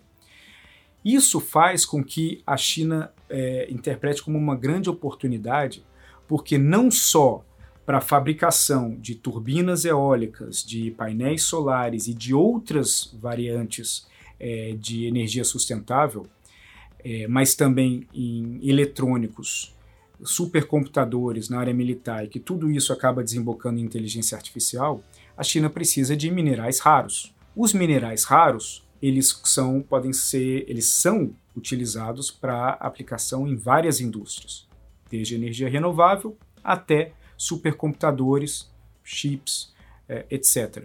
Isso 1.04 1.38
faz 1.40 1.84
com 1.84 2.02
que 2.02 2.42
a 2.46 2.56
China 2.56 3.12
é, 3.30 3.68
interprete 3.70 4.22
como 4.22 4.36
uma 4.36 4.56
grande 4.56 4.90
oportunidade, 4.90 5.84
porque 6.26 6.58
não 6.58 6.90
só 6.90 7.44
para 7.84 7.98
a 7.98 8.00
fabricação 8.00 8.96
de 9.00 9.14
turbinas 9.14 9.84
eólicas, 9.84 10.64
de 10.64 10.90
painéis 10.90 11.44
solares 11.44 12.08
e 12.08 12.14
de 12.14 12.34
outras 12.34 13.14
variantes 13.20 14.08
é, 14.40 14.74
de 14.76 15.06
energia 15.06 15.44
sustentável, 15.44 16.26
é, 17.04 17.28
mas 17.28 17.54
também 17.54 18.08
em 18.12 18.58
eletrônicos, 18.68 19.72
supercomputadores 20.24 21.48
na 21.48 21.60
área 21.60 21.74
militar 21.74 22.24
e 22.24 22.28
que 22.28 22.40
tudo 22.40 22.70
isso 22.70 22.92
acaba 22.92 23.22
desembocando 23.22 23.78
em 23.78 23.84
inteligência 23.84 24.36
artificial, 24.36 25.00
a 25.37 25.42
China 25.42 25.68
precisa 25.68 26.16
de 26.16 26.31
minerais 26.31 26.81
raros. 26.81 27.35
Os 27.55 27.72
minerais 27.72 28.25
raros, 28.25 28.87
eles 29.01 29.40
são 29.44 29.81
podem 29.81 30.12
ser, 30.12 30.64
eles 30.68 30.87
são 30.88 31.35
utilizados 31.57 32.31
para 32.31 32.70
aplicação 32.75 33.46
em 33.46 33.57
várias 33.57 34.01
indústrias, 34.01 34.66
desde 35.11 35.35
energia 35.35 35.68
renovável 35.68 36.37
até 36.62 37.12
supercomputadores, 37.37 38.70
chips, 39.05 39.72
é, 40.09 40.25
etc. 40.31 40.85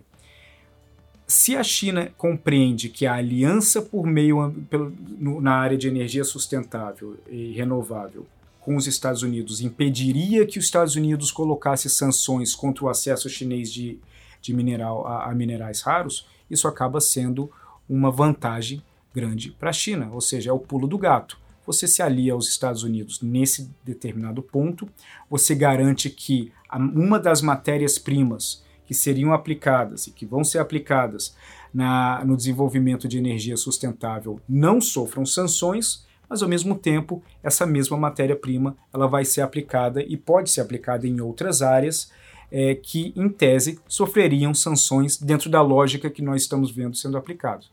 Se 1.26 1.56
a 1.56 1.64
China 1.64 2.14
compreende 2.18 2.90
que 2.90 3.06
a 3.06 3.16
aliança 3.16 3.82
por 3.82 4.06
meio 4.06 4.54
na 5.42 5.54
área 5.54 5.78
de 5.78 5.88
energia 5.88 6.26
sustentável 6.26 7.18
e 7.30 7.54
renovável 7.54 8.28
com 8.60 8.76
os 8.76 8.86
Estados 8.86 9.24
Unidos 9.24 9.62
impediria 9.62 10.46
que 10.46 10.60
os 10.60 10.66
Estados 10.66 10.96
Unidos 10.96 11.32
colocasse 11.32 11.90
sanções 11.90 12.54
contra 12.54 12.86
o 12.86 12.90
acesso 12.90 13.30
chinês 13.30 13.72
de 13.72 13.98
de 14.42 14.54
mineral 14.54 15.06
a, 15.08 15.30
a 15.30 15.36
minerais 15.36 15.82
raros, 15.82 16.28
isso 16.50 16.68
acaba 16.68 17.00
sendo 17.00 17.52
uma 17.88 18.12
vantagem 18.12 18.82
grande 19.14 19.52
para 19.52 19.70
a 19.70 19.74
China, 19.74 20.10
ou 20.12 20.22
seja, 20.22 20.50
é 20.50 20.54
o 20.54 20.60
pulo 20.60 20.88
do 20.88 20.98
gato. 20.98 21.38
Você 21.66 21.88
se 21.88 22.02
alia 22.02 22.34
aos 22.34 22.48
Estados 22.48 22.84
Unidos 22.84 23.22
nesse 23.22 23.70
determinado 23.84 24.42
ponto, 24.42 24.90
você 25.30 25.54
garante 25.54 26.10
que 26.10 26.52
uma 26.74 27.20
das 27.20 27.42
matérias-primas 27.42 28.64
que 28.86 28.94
seriam 28.94 29.32
aplicadas 29.32 30.08
e 30.08 30.12
que 30.12 30.26
vão 30.26 30.44
ser 30.44 30.60
aplicadas 30.60 31.36
na, 31.74 32.24
no 32.26 32.36
desenvolvimento 32.36 33.08
de 33.08 33.18
energia 33.18 33.56
sustentável 33.56 34.40
não 34.50 34.82
sofram 34.82 35.26
sanções, 35.26 36.06
mas 36.28 36.42
ao 36.42 36.50
mesmo 36.50 36.76
tempo 36.76 37.24
essa 37.44 37.66
mesma 37.66 37.96
matéria-prima 37.96 38.76
ela 38.94 39.08
vai 39.08 39.24
ser 39.24 39.42
aplicada 39.42 40.02
e 40.02 40.18
pode 40.18 40.50
ser 40.50 40.62
aplicada 40.62 41.08
em 41.08 41.22
outras 41.22 41.62
áreas 41.62 42.12
é, 42.52 42.76
que, 42.76 43.14
em 43.16 43.30
tese, 43.30 43.80
sofreriam 43.88 44.54
sanções 44.54 45.18
dentro 45.18 45.50
da 45.50 45.62
lógica 45.62 46.10
que 46.10 46.22
nós 46.22 46.42
estamos 46.42 46.72
vendo 46.72 46.98
sendo 46.98 47.18
aplicado. 47.18 47.66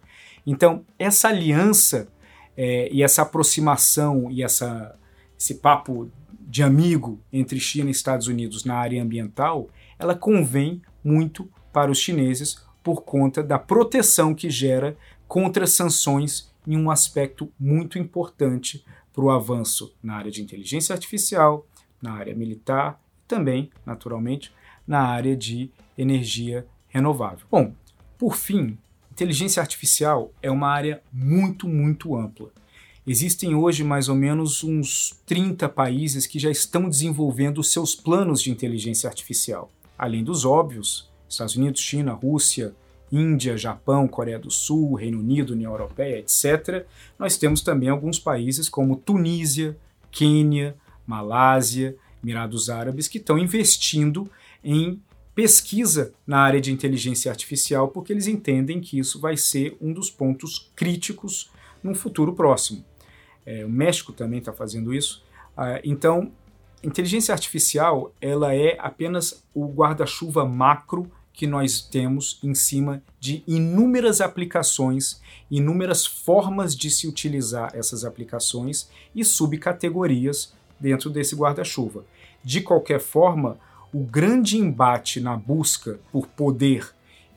Então, 0.47 0.85
essa 0.99 1.29
aliança 1.29 2.09
é, 2.57 2.89
e 2.93 3.03
essa 3.03 3.23
aproximação 3.23 4.31
e 4.31 4.43
essa, 4.43 4.97
esse 5.39 5.57
papo 5.57 6.11
de 6.41 6.63
amigo 6.63 7.21
entre 7.33 7.61
China 7.61 7.89
e 7.89 7.93
Estados 7.93 8.27
Unidos 8.27 8.65
na 8.65 8.77
área 8.77 9.03
ambiental, 9.03 9.69
ela 9.99 10.15
convém 10.15 10.81
muito 11.05 11.51
para 11.73 11.91
os 11.91 11.99
chineses 11.99 12.65
por 12.83 13.03
conta 13.03 13.43
da 13.43 13.59
proteção 13.59 14.35
que 14.35 14.49
gera 14.49 14.97
contra 15.27 15.67
sanções 15.67 16.51
em 16.67 16.77
um 16.77 16.91
aspecto 16.91 17.53
muito 17.59 17.99
importante 17.99 18.85
para 19.13 19.25
o 19.25 19.31
avanço 19.31 19.95
na 20.03 20.15
área 20.15 20.31
de 20.31 20.41
inteligência 20.41 20.95
artificial, 20.95 21.67
na 22.01 22.13
área 22.13 22.35
militar, 22.35 23.01
também, 23.27 23.71
naturalmente, 23.85 24.53
na 24.89 25.03
área 25.03 25.37
de 25.37 25.71
energia 25.97 26.67
renovável. 26.89 27.47
Bom, 27.51 27.75
por 28.17 28.35
fim, 28.35 28.79
inteligência 29.13 29.61
artificial 29.61 30.33
é 30.43 30.51
uma 30.51 30.69
área 30.69 31.03
muito, 31.13 31.69
muito 31.69 32.17
ampla. 32.17 32.51
Existem 33.07 33.55
hoje 33.55 33.85
mais 33.85 34.09
ou 34.09 34.15
menos 34.15 34.65
uns 34.65 35.19
30 35.27 35.69
países 35.69 36.27
que 36.27 36.39
já 36.39 36.51
estão 36.51 36.89
desenvolvendo 36.89 37.63
seus 37.63 37.95
planos 37.95 38.43
de 38.43 38.51
inteligência 38.51 39.09
artificial. 39.09 39.71
Além 39.97 40.25
dos 40.25 40.45
óbvios, 40.45 41.09
Estados 41.29 41.57
Unidos, 41.57 41.81
China, 41.81 42.13
Rússia, 42.13 42.75
Índia, 43.11 43.57
Japão, 43.57 44.07
Coreia 44.07 44.39
do 44.39 44.51
Sul, 44.51 44.95
Reino 44.95 45.19
Unido, 45.19 45.53
União 45.53 45.73
Europeia, 45.73 46.19
etc., 46.19 46.87
nós 47.19 47.37
temos 47.37 47.63
também 47.63 47.89
alguns 47.89 48.19
países 48.19 48.69
como 48.69 48.97
Tunísia, 48.97 49.77
Quênia, 50.11 50.77
Malásia, 51.07 51.97
Emirados 52.23 52.69
Árabes, 52.69 53.09
que 53.09 53.19
estão 53.19 53.39
investindo 53.39 54.31
em 54.63 55.01
pesquisa 55.35 56.13
na 56.27 56.41
área 56.41 56.61
de 56.61 56.73
inteligência 56.73 57.31
artificial, 57.31 57.89
porque 57.89 58.13
eles 58.13 58.27
entendem 58.27 58.81
que 58.81 58.99
isso 58.99 59.21
vai 59.21 59.37
ser 59.37 59.77
um 59.81 59.93
dos 59.93 60.11
pontos 60.11 60.71
críticos 60.75 61.51
num 61.83 61.95
futuro 61.95 62.33
próximo. 62.35 62.85
É, 63.47 63.65
o 63.65 63.69
México 63.69 64.13
também 64.13 64.41
está 64.41 64.53
fazendo 64.53 64.93
isso. 64.93 65.25
Ah, 65.57 65.81
então, 65.85 66.33
inteligência 66.83 67.33
artificial 67.33 68.13
ela 68.21 68.55
é 68.55 68.77
apenas 68.81 69.45
o 69.55 69.67
guarda-chuva 69.69 70.45
macro 70.45 71.11
que 71.33 71.47
nós 71.47 71.81
temos 71.81 72.41
em 72.43 72.53
cima 72.53 73.01
de 73.21 73.45
inúmeras 73.47 74.21
aplicações, 74.21 75.23
inúmeras 75.49 76.05
formas 76.05 76.75
de 76.75 76.91
se 76.91 77.07
utilizar 77.07 77.71
essas 77.75 78.05
aplicações 78.05 78.91
e 79.15 79.25
subcategorias 79.25 80.53
dentro 80.81 81.09
desse 81.11 81.37
guarda-chuva. 81.37 82.05
De 82.43 82.61
qualquer 82.61 82.99
forma, 82.99 83.57
o 83.93 84.05
grande 84.05 84.59
embate 84.59 85.21
na 85.21 85.37
busca 85.37 85.99
por 86.13 86.27
poder 86.27 86.89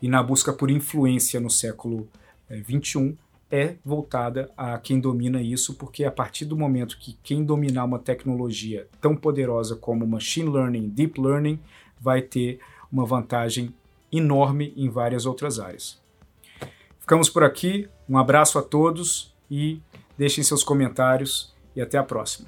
e 0.02 0.08
na 0.08 0.22
busca 0.22 0.52
por 0.52 0.70
influência 0.70 1.40
no 1.40 1.50
século 1.50 2.08
XXI 2.50 3.10
eh, 3.10 3.14
é 3.52 3.76
voltada 3.84 4.50
a 4.56 4.78
quem 4.78 5.00
domina 5.00 5.42
isso, 5.42 5.76
porque 5.76 6.06
a 6.06 6.12
partir 6.12 6.46
do 6.46 6.56
momento 6.56 6.98
que 6.98 7.18
quem 7.22 7.44
dominar 7.44 7.84
uma 7.84 8.00
tecnologia 8.00 8.88
tão 9.02 9.16
poderosa 9.16 9.76
como 9.76 10.08
machine 10.08 10.50
learning, 10.50 10.88
deep 10.88 11.20
learning, 11.20 11.60
vai 12.00 12.22
ter 12.22 12.60
uma 12.90 13.06
vantagem 13.06 13.74
enorme 14.12 14.74
em 14.76 14.90
várias 14.90 15.26
outras 15.26 15.60
áreas. 15.60 16.00
Ficamos 17.00 17.30
por 17.30 17.44
aqui, 17.44 17.90
um 18.08 18.18
abraço 18.18 18.58
a 18.58 18.62
todos 18.62 19.34
e 19.50 19.82
deixem 20.18 20.44
seus 20.44 20.64
comentários 20.64 21.54
e 21.76 21.82
até 21.82 21.98
a 21.98 22.04
próxima. 22.04 22.48